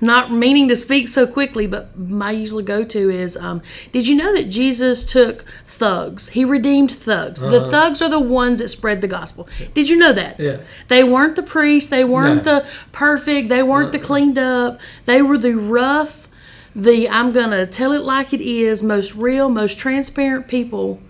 not 0.00 0.32
meaning 0.32 0.68
to 0.68 0.74
speak 0.74 1.06
so 1.08 1.26
quickly, 1.26 1.66
but 1.66 1.96
my 1.96 2.32
usual 2.32 2.60
go-to 2.60 3.08
is, 3.08 3.36
um, 3.36 3.62
did 3.92 4.08
you 4.08 4.16
know 4.16 4.34
that 4.34 4.48
Jesus 4.48 5.04
took 5.04 5.44
thugs? 5.64 6.30
He 6.30 6.44
redeemed 6.44 6.90
thugs. 6.90 7.40
The 7.40 7.70
thugs 7.70 8.02
are 8.02 8.08
the 8.08 8.18
ones 8.20 8.58
that 8.60 8.68
spread 8.68 9.02
the 9.02 9.08
gospel. 9.08 9.48
Did 9.74 9.88
you 9.88 9.96
know 9.96 10.12
that? 10.12 10.40
Yeah. 10.40 10.58
They 10.88 11.04
weren't 11.04 11.36
the 11.36 11.42
priests. 11.44 11.88
They 11.88 12.02
weren't 12.02 12.44
No. 12.44 12.60
the 12.60 12.66
perfect. 12.90 13.48
They 13.48 13.62
weren't 13.62 13.92
the 13.92 14.00
cleaned 14.00 14.38
up. 14.38 14.80
They 15.04 15.22
were 15.22 15.38
the 15.38 15.54
rough, 15.54 16.26
the 16.74 17.08
I'm 17.08 17.30
gonna 17.32 17.66
tell 17.66 17.92
it 17.92 18.02
like 18.02 18.34
it 18.34 18.40
is, 18.40 18.82
most 18.82 19.14
real, 19.14 19.48
most 19.48 19.78
transparent 19.78 20.48
people, 20.48 21.00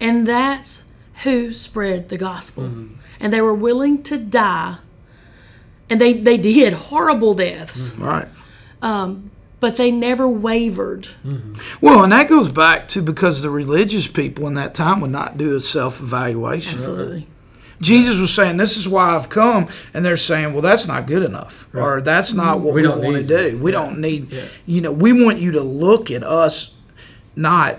and 0.00 0.26
that's 0.26 0.92
who 1.24 1.52
spread 1.52 2.08
the 2.08 2.16
gospel. 2.16 2.70
And 3.20 3.32
they 3.32 3.40
were 3.40 3.54
willing 3.54 4.02
to 4.04 4.16
die, 4.18 4.76
and 5.90 6.00
they 6.00 6.12
they 6.14 6.36
did 6.36 6.72
horrible 6.74 7.34
deaths, 7.34 7.92
mm, 7.92 8.04
Right. 8.04 8.28
Um, 8.82 9.30
but 9.60 9.76
they 9.76 9.90
never 9.90 10.28
wavered. 10.28 11.08
Mm-hmm. 11.26 11.54
Well, 11.80 12.02
and 12.04 12.12
that 12.12 12.28
goes 12.28 12.50
back 12.50 12.86
to 12.88 13.00
because 13.00 13.40
the 13.40 13.48
religious 13.48 14.06
people 14.06 14.46
in 14.46 14.54
that 14.54 14.74
time 14.74 15.00
would 15.00 15.10
not 15.10 15.38
do 15.38 15.56
a 15.56 15.60
self 15.60 16.00
evaluation. 16.00 16.74
Absolutely. 16.74 17.26
Jesus 17.80 18.18
was 18.20 18.32
saying, 18.32 18.56
This 18.58 18.76
is 18.76 18.86
why 18.86 19.14
I've 19.16 19.28
come. 19.30 19.68
And 19.94 20.04
they're 20.04 20.16
saying, 20.18 20.52
Well, 20.52 20.62
that's 20.62 20.86
not 20.86 21.06
good 21.06 21.22
enough. 21.22 21.68
Or 21.74 22.00
that's 22.02 22.34
not 22.34 22.60
what 22.60 22.74
We 22.74 22.82
we, 22.82 22.88
don't 22.88 23.02
want 23.02 23.16
to 23.16 23.22
do. 23.22 23.56
you. 23.56 23.58
We 23.62 23.70
don't 23.72 23.98
need, 24.00 24.34
you 24.66 24.80
know, 24.80 24.92
we 24.92 25.12
want 25.12 25.38
you 25.38 25.52
to 25.52 25.60
look 25.62 26.10
at 26.10 26.22
us, 26.22 26.74
not 27.34 27.78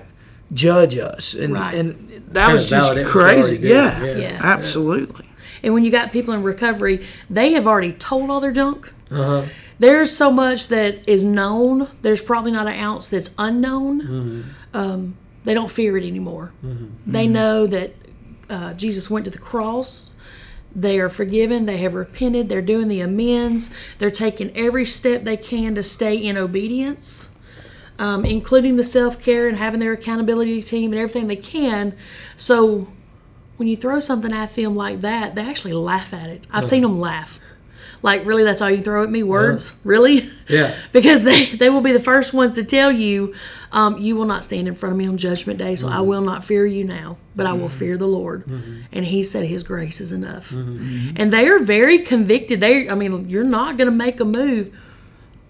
judge 0.54 0.98
us. 0.98 1.34
And, 1.34 1.54
Right. 1.54 1.74
and 1.76 2.24
that 2.32 2.46
Kind 2.48 2.54
was 2.54 2.70
just 2.70 2.84
validate 2.88 3.06
what 3.06 3.14
you 3.16 3.42
crazy. 3.42 3.58
Yeah, 3.58 4.04
Yeah. 4.04 4.18
Yeah. 4.18 4.40
absolutely. 4.44 5.25
And 5.66 5.74
when 5.74 5.84
you 5.84 5.92
got 5.92 6.12
people 6.12 6.34
in 6.34 6.44
recovery, 6.44 7.06
they 7.30 7.54
have 7.54 7.68
already 7.68 7.92
told 7.92 8.30
all 8.30 8.40
their 8.40 8.52
junk. 8.52 8.94
Uh-huh. 9.10 9.48
There's 9.80 10.16
so 10.16 10.32
much 10.32 10.68
that 10.68 11.08
is 11.10 11.26
known. 11.26 11.90
There's 12.04 12.22
probably 12.22 12.52
not 12.52 12.68
an 12.68 12.80
ounce 12.80 13.08
that's 13.08 13.34
unknown. 13.38 14.54
Um, 14.74 15.18
they 15.44 15.54
don't 15.54 15.70
fear 15.70 15.98
it 15.98 16.06
anymore. 16.06 16.54
They 17.06 17.28
know 17.28 17.68
that 17.68 17.96
uh, 18.50 18.74
Jesus 18.76 19.10
went 19.10 19.26
to 19.26 19.32
the 19.32 19.40
cross. 19.40 20.12
They 20.76 21.00
are 21.00 21.10
forgiven. 21.10 21.66
They 21.66 21.78
have 21.78 21.94
repented. 21.94 22.48
They're 22.48 22.62
doing 22.62 22.88
the 22.88 23.02
amends. 23.02 23.74
They're 23.98 24.12
taking 24.12 24.56
every 24.56 24.86
step 24.86 25.24
they 25.24 25.38
can 25.38 25.74
to 25.76 25.84
stay 25.84 26.16
in 26.16 26.38
obedience, 26.38 27.30
um, 27.98 28.24
including 28.24 28.76
the 28.76 28.84
self 28.84 29.22
care 29.22 29.48
and 29.48 29.58
having 29.58 29.80
their 29.80 29.94
accountability 29.94 30.62
team 30.62 30.92
and 30.92 31.00
everything 31.00 31.28
they 31.28 31.36
can. 31.36 31.96
So 32.38 32.88
when 33.58 33.68
you 33.68 33.76
throw 33.76 34.00
something 34.00 34.34
at 34.34 34.54
them 34.56 34.76
like 34.76 35.02
that, 35.02 35.36
they 35.36 35.44
actually 35.44 35.74
laugh 35.74 36.14
at 36.14 36.30
it. 36.30 36.48
I've 36.52 36.66
seen 36.66 36.82
them 36.82 37.00
laugh. 37.00 37.40
Like, 38.02 38.24
really, 38.24 38.44
that's 38.44 38.62
all 38.62 38.70
you 38.70 38.84
throw 38.84 39.04
at 39.04 39.10
me? 39.10 39.24
Words? 39.24 39.80
Really? 39.84 40.30
Yeah. 40.48 40.76
because 40.92 41.24
they, 41.24 41.46
they 41.46 41.72
will 41.72 41.82
be 41.82 41.92
the 41.92 42.00
first 42.00 42.32
ones 42.32 42.54
to 42.54 42.64
tell 42.64 42.92
you, 42.92 43.34
um, 43.72 43.98
you 43.98 44.16
will 44.16 44.26
not 44.26 44.44
stand 44.44 44.68
in 44.68 44.76
front 44.76 44.94
of 44.94 44.98
me 45.00 45.08
on 45.08 45.18
judgment 45.18 45.58
day, 45.58 45.76
so 45.76 45.88
I 45.88 45.94
mm-hmm. 45.94 46.06
will 46.06 46.22
not 46.22 46.46
fear 46.46 46.68
you 46.68 46.84
now, 46.84 47.18
but 47.36 47.48
I 47.48 47.54
will 47.54 47.68
mm-hmm. 47.68 47.80
fear 47.80 47.98
the 47.98 48.08
Lord. 48.08 48.46
Mm-hmm. 48.46 48.82
And 48.92 49.06
he 49.06 49.24
said 49.24 49.46
his 49.46 49.64
grace 49.64 50.00
is 50.00 50.12
enough. 50.12 50.52
And 50.52 51.34
they 51.34 51.48
are 51.48 51.58
very 51.58 51.98
convicted. 51.98 52.60
They, 52.60 52.88
I 52.88 52.94
mean, 52.94 53.28
you're 53.28 53.44
not 53.44 53.76
going 53.76 53.90
to 53.90 53.96
make 53.96 54.20
a 54.20 54.26
move, 54.26 54.72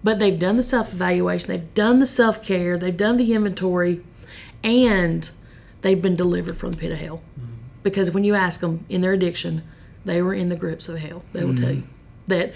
but 0.01 0.19
they've 0.19 0.39
done 0.39 0.55
the 0.55 0.63
self 0.63 0.93
evaluation, 0.93 1.49
they've 1.49 1.73
done 1.73 1.99
the 1.99 2.07
self 2.07 2.41
care, 2.41 2.77
they've 2.77 2.95
done 2.95 3.17
the 3.17 3.33
inventory, 3.33 4.01
and 4.63 5.29
they've 5.81 6.01
been 6.01 6.15
delivered 6.15 6.55
from 6.55 6.71
the 6.71 6.77
pit 6.77 6.93
of 6.93 6.99
hell. 6.99 7.21
Because 7.85 8.09
when 8.09 8.23
you 8.23 8.33
ask 8.33 8.61
them 8.61 8.83
in 8.89 9.01
their 9.01 9.13
addiction, 9.13 9.61
they 10.05 10.19
were 10.19 10.33
in 10.33 10.49
the 10.49 10.55
grips 10.55 10.89
of 10.89 10.97
hell. 10.97 11.23
They 11.33 11.45
will 11.45 11.53
tell 11.53 11.69
mm-hmm. 11.69 11.81
you 11.81 11.87
that 12.25 12.51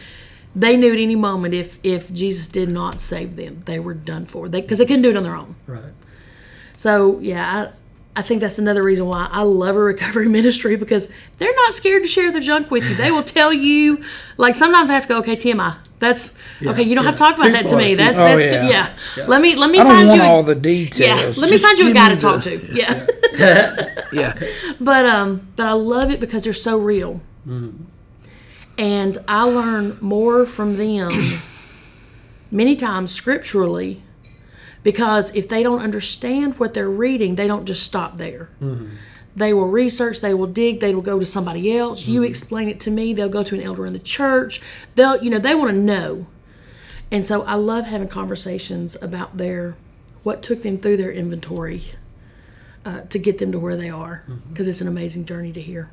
they 0.56 0.76
knew 0.76 0.92
at 0.92 0.98
any 0.98 1.16
moment 1.16 1.54
if 1.54 1.78
if 1.84 2.12
Jesus 2.12 2.48
did 2.48 2.72
not 2.72 3.00
save 3.00 3.36
them, 3.36 3.62
they 3.66 3.80
were 3.80 3.94
done 3.94 4.26
for. 4.26 4.50
They 4.50 4.62
because 4.62 4.80
they 4.80 4.86
couldn't 4.86 5.04
do 5.04 5.12
it 5.12 5.16
on 5.18 5.22
their 5.22 5.36
own. 5.36 5.56
Right. 5.68 5.94
So 6.76 7.20
yeah, 7.20 7.70
I, 8.16 8.20
I 8.20 8.24
think 8.24 8.42
that's 8.42 8.58
another 8.58 8.82
reason 8.82 9.06
why 9.06 9.30
I 9.32 9.44
love 9.44 9.76
a 9.76 9.80
recovery 9.80 10.28
ministry 10.40 10.76
because 10.76 11.14
they're 11.38 11.56
not 11.56 11.76
scared 11.76 12.02
to 12.02 12.10
share 12.10 12.32
their 12.32 12.42
junk 12.42 12.72
with 12.72 12.90
you. 12.90 12.96
They 12.96 13.12
will 13.12 13.22
tell 13.24 13.54
you. 13.54 14.04
Like 14.38 14.56
sometimes 14.56 14.90
I 14.90 14.94
have 14.94 15.04
to 15.04 15.10
go, 15.10 15.20
okay, 15.20 15.36
Tim, 15.36 15.62
that's 16.00 16.40
okay. 16.66 16.82
You 16.82 16.96
don't 16.96 17.06
have 17.06 17.14
to 17.14 17.20
talk 17.20 17.36
about 17.36 17.46
Too 17.46 17.52
that 17.52 17.68
to 17.68 17.78
me. 17.78 17.94
That's 17.94 18.18
far. 18.18 18.36
that's 18.36 18.54
Oh, 18.54 18.62
too, 18.62 18.68
yeah. 18.68 18.96
yeah. 19.16 19.26
Let 19.28 19.42
me 19.42 19.56
let 19.56 19.70
me 19.70 19.80
I 19.80 19.84
don't 19.84 19.94
find 19.94 20.08
want 20.08 20.22
you. 20.22 20.28
all 20.28 20.42
the 20.42 20.56
details. 20.56 21.38
yeah, 21.38 21.42
let 21.42 21.52
me 21.52 21.58
find 21.60 21.78
you 21.78 21.92
a 21.92 21.94
guy 21.94 22.10
to 22.10 22.16
talk 22.16 22.44
the- 22.44 22.58
to. 22.58 22.76
Yeah. 22.80 23.06
Yeah. 24.12 24.40
but 24.80 25.06
um 25.06 25.48
but 25.56 25.68
i 25.68 25.74
love 25.74 26.10
it 26.10 26.20
because 26.20 26.44
they're 26.44 26.54
so 26.54 26.78
real. 26.78 27.22
Mm-hmm. 27.48 27.84
And 28.78 29.18
i 29.28 29.44
learn 29.44 29.98
more 30.02 30.46
from 30.46 30.78
them 30.78 31.40
many 32.52 32.76
times 32.76 33.12
scripturally 33.12 34.04
because 34.84 35.36
if 35.36 35.48
they 35.48 35.62
don't 35.64 35.82
understand 35.82 36.58
what 36.60 36.74
they're 36.74 36.90
reading 36.90 37.36
they 37.36 37.48
don't 37.48 37.66
just 37.66 37.84
stop 37.84 38.18
there. 38.18 38.50
Mm-hmm. 38.62 38.96
They 39.36 39.54
will 39.54 39.68
research 39.68 40.22
they 40.22 40.34
will 40.34 40.48
dig 40.48 40.80
they 40.80 40.94
will 40.94 41.02
go 41.02 41.20
to 41.20 41.26
somebody 41.26 41.78
else. 41.78 42.08
You 42.08 42.22
mm-hmm. 42.22 42.30
explain 42.30 42.68
it 42.68 42.80
to 42.82 42.92
me 42.92 43.14
they'll 43.14 43.30
go 43.30 43.44
to 43.44 43.56
an 43.56 43.62
elder 43.62 43.86
in 43.86 43.94
the 43.94 44.00
church. 44.00 44.62
They'll 44.96 45.24
you 45.24 45.30
know 45.30 45.40
they 45.40 45.56
want 45.56 45.72
to 45.72 45.78
know. 45.78 46.28
And 47.12 47.26
so 47.26 47.44
i 47.44 47.54
love 47.56 47.86
having 47.86 48.08
conversations 48.08 48.98
about 49.02 49.38
their 49.38 49.76
what 50.24 50.44
took 50.44 50.64
them 50.64 50.78
through 50.78 50.98
their 50.98 51.12
inventory 51.12 51.84
uh, 52.86 53.02
to 53.02 53.20
get 53.20 53.38
them 53.38 53.52
to 53.52 53.60
where 53.60 53.76
they 53.76 53.90
are 53.90 54.24
because 54.50 54.68
it's 54.68 54.82
an 54.82 54.88
amazing 54.88 55.26
journey 55.26 55.52
to 55.52 55.62
hear. 55.62 55.90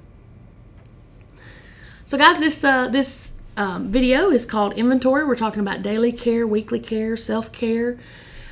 So, 2.05 2.17
guys, 2.17 2.39
this 2.39 2.63
uh, 2.63 2.89
this 2.89 3.33
um, 3.57 3.91
video 3.91 4.31
is 4.31 4.47
called 4.47 4.75
Inventory. 4.75 5.25
We're 5.25 5.37
talking 5.37 5.61
about 5.61 5.83
daily 5.83 6.13
care, 6.13 6.47
weekly 6.47 6.79
care, 6.79 7.17
self 7.17 7.51
care. 7.53 7.99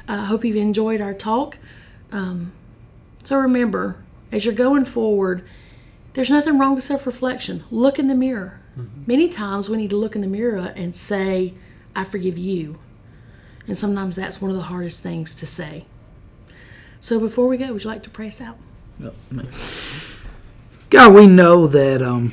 I 0.09 0.17
uh, 0.17 0.25
hope 0.25 0.45
you've 0.45 0.57
enjoyed 0.57 1.01
our 1.01 1.15
talk. 1.15 1.59
Um, 2.11 2.53
so, 3.23 3.39
remember, 3.39 3.97
as 4.33 4.45
you're 4.45 4.55
going 4.55 4.85
forward, 4.85 5.45
there's 6.15 6.31
nothing 6.31 6.59
wrong 6.59 6.75
with 6.75 6.85
self 6.85 7.07
reflection. 7.07 7.65
Look 7.71 7.99
in 7.99 8.09
the 8.09 8.15
mirror. 8.15 8.61
Many 9.07 9.29
times 9.29 9.69
we 9.69 9.77
need 9.77 9.91
to 9.91 9.97
look 9.97 10.17
in 10.17 10.21
the 10.21 10.27
mirror 10.27 10.73
and 10.75 10.97
say, 10.97 11.55
I 11.95 12.03
forgive 12.03 12.37
you. 12.37 12.81
And 13.67 13.79
sometimes 13.79 14.17
that's 14.17 14.43
one 14.43 14.51
of 14.51 14.57
the 14.57 14.65
hardest 14.65 15.03
things 15.03 15.35
to 15.37 15.47
say. 15.47 15.87
So 17.05 17.21
before 17.21 17.47
we 17.49 17.59
go, 17.59 17.71
would 17.71 17.85
you 17.85 17.91
like 17.91 18.03
to 18.05 18.09
pray 18.09 18.29
us 18.29 18.41
out? 18.41 18.57
God, 20.89 21.13
we 21.13 21.27
know 21.27 21.67
that 21.67 22.01
um, 22.01 22.33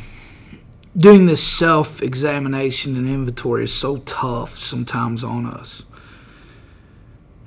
doing 0.95 1.25
this 1.25 1.45
self 1.45 2.01
examination 2.01 2.95
and 2.95 3.05
inventory 3.05 3.65
is 3.65 3.73
so 3.73 3.97
tough 3.97 4.57
sometimes 4.57 5.25
on 5.25 5.45
us. 5.45 5.83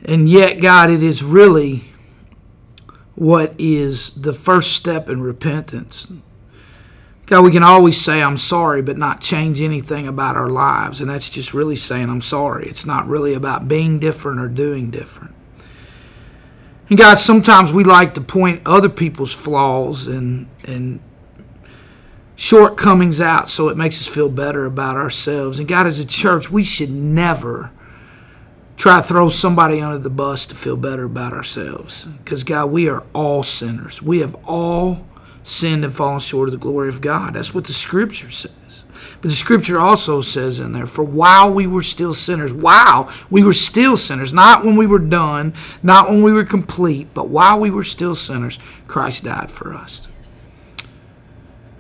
And 0.05 0.29
yet, 0.29 0.61
God, 0.61 0.91
it 0.91 1.03
is 1.03 1.25
really 1.25 1.85
what 3.15 3.55
is 3.57 4.11
the 4.11 4.35
first 4.35 4.75
step 4.75 5.09
in 5.09 5.23
repentance. 5.23 6.07
God, 7.25 7.41
we 7.41 7.51
can 7.51 7.63
always 7.63 7.99
say, 7.99 8.23
I'm 8.23 8.37
sorry, 8.37 8.83
but 8.83 8.99
not 8.99 9.23
change 9.23 9.63
anything 9.63 10.07
about 10.07 10.37
our 10.37 10.51
lives. 10.51 11.01
And 11.01 11.09
that's 11.09 11.31
just 11.31 11.55
really 11.55 11.77
saying, 11.77 12.11
I'm 12.11 12.21
sorry. 12.21 12.67
It's 12.67 12.85
not 12.85 13.09
really 13.09 13.33
about 13.33 13.67
being 13.67 13.99
different 13.99 14.41
or 14.41 14.49
doing 14.49 14.91
different. 14.91 15.35
And 16.95 16.99
God, 17.01 17.19
sometimes 17.19 17.73
we 17.73 17.83
like 17.83 18.15
to 18.15 18.21
point 18.21 18.63
other 18.65 18.89
people's 18.89 19.33
flaws 19.33 20.07
and 20.07 20.47
and 20.65 21.01
shortcomings 22.37 23.21
out 23.21 23.51
so 23.51 23.69
it 23.69 23.77
makes 23.77 24.01
us 24.01 24.07
feel 24.07 24.29
better 24.29 24.65
about 24.65 24.95
ourselves. 24.95 25.59
And 25.59 25.67
God, 25.67 25.89
as 25.89 25.99
a 25.99 26.05
church, 26.05 26.53
we 26.53 26.63
should 26.63 26.91
never 26.91 27.73
try 28.77 29.01
to 29.01 29.03
throw 29.03 29.29
somebody 29.29 29.81
under 29.81 29.99
the 29.99 30.09
bus 30.09 30.47
to 30.47 30.55
feel 30.55 30.77
better 30.77 31.03
about 31.03 31.33
ourselves. 31.33 32.05
Because 32.05 32.45
God, 32.45 32.67
we 32.67 32.89
are 32.89 33.03
all 33.13 33.43
sinners. 33.43 34.01
We 34.01 34.21
have 34.21 34.37
all 34.45 35.05
sinned 35.43 35.85
and 35.85 35.93
fallen 35.93 36.21
short 36.21 36.47
of 36.47 36.53
the 36.53 36.59
glory 36.59 36.91
of 36.91 37.01
God. 37.01 37.35
That's 37.35 37.53
what 37.53 37.65
the 37.65 37.73
scripture 37.73 38.31
says. 38.31 38.53
But 39.25 39.31
the 39.31 39.37
scripture 39.37 39.81
also 39.81 40.21
says 40.21 40.59
in 40.59 40.75
there, 40.75 40.87
for 40.87 41.03
while 41.03 41.51
we 41.51 41.67
were 41.67 41.83
still 41.83 42.13
sinners, 42.13 42.53
while 42.53 43.11
we 43.31 43.43
were 43.43 43.55
still 43.55 43.97
sinners, 43.97 44.35
not 44.35 44.67
when 44.67 44.77
we 44.77 44.87
were 44.87 44.99
done, 44.99 45.55
not 45.83 46.11
when 46.11 46.23
we 46.23 46.35
were 46.35 46.45
complete, 46.45 47.09
but 47.15 47.31
while 47.31 47.59
we 47.59 47.71
were 47.71 47.85
still 47.85 48.15
sinners, 48.15 48.59
Christ 48.87 49.25
died 49.25 49.51
for 49.51 49.73
us. 49.73 50.09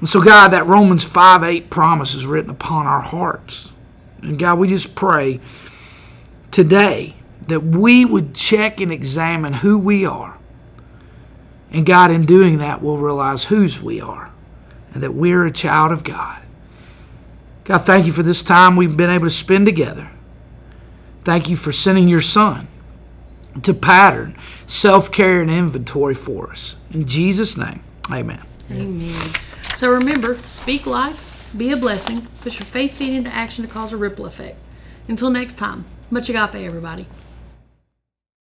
And 0.01 0.09
so, 0.09 0.23
God, 0.23 0.55
that 0.55 0.65
Romans 0.67 1.05
5 1.05 1.45
8 1.45 1.69
promise 1.69 2.15
is 2.15 2.25
written 2.25 2.49
upon 2.49 2.87
our 2.87 3.03
hearts. 3.03 3.75
And 4.23 4.39
God, 4.39 4.59
we 4.59 4.67
just 4.67 4.95
pray 4.95 5.39
today 6.51 7.15
that 7.49 7.61
we 7.61 8.07
would 8.07 8.35
check 8.35 8.81
and 8.81 8.91
examine 8.91 9.53
who 9.53 9.79
we 9.79 10.07
are. 10.07 10.39
And 11.71 11.85
God, 11.85 12.11
in 12.11 12.25
doing 12.25 12.57
that, 12.57 12.81
we'll 12.81 12.97
realize 12.97 13.45
whose 13.45 13.83
we 13.83 14.01
are 14.01 14.33
and 14.95 15.03
that 15.03 15.13
we're 15.13 15.45
a 15.45 15.53
child 15.53 15.93
of 15.93 16.05
God. 16.05 16.41
God, 17.65 17.79
thank 17.79 18.07
you 18.07 18.13
for 18.13 18.23
this 18.23 18.43
time 18.43 18.77
we've 18.77 18.97
been 18.97 19.11
able 19.11 19.27
to 19.27 19.31
spend 19.31 19.67
together. 19.67 20.11
Thank 21.25 21.49
you 21.49 21.57
for 21.57 21.73
sending 21.73 22.09
your 22.09 22.21
son 22.21 22.69
to 23.63 23.73
pattern 23.73 24.37
self 24.67 25.11
care 25.11 25.41
and 25.41 25.51
inventory 25.51 26.15
for 26.15 26.51
us. 26.51 26.77
In 26.91 27.07
Jesus' 27.07 27.57
name, 27.57 27.83
amen. 28.11 28.43
Amen. 28.71 29.31
So 29.75 29.91
remember, 29.91 30.37
speak 30.39 30.87
life, 30.87 31.53
be 31.57 31.73
a 31.73 31.77
blessing, 31.77 32.27
put 32.43 32.55
your 32.55 32.67
faith 32.67 32.99
feet 32.99 33.15
into 33.15 33.31
action 33.31 33.67
to 33.67 33.73
cause 33.73 33.93
a 33.93 33.97
ripple 33.97 34.27
effect. 34.27 34.59
Until 35.09 35.31
next 35.31 35.55
time, 35.55 35.85
much 36.11 36.29
agape, 36.29 36.55
everybody. 36.55 37.07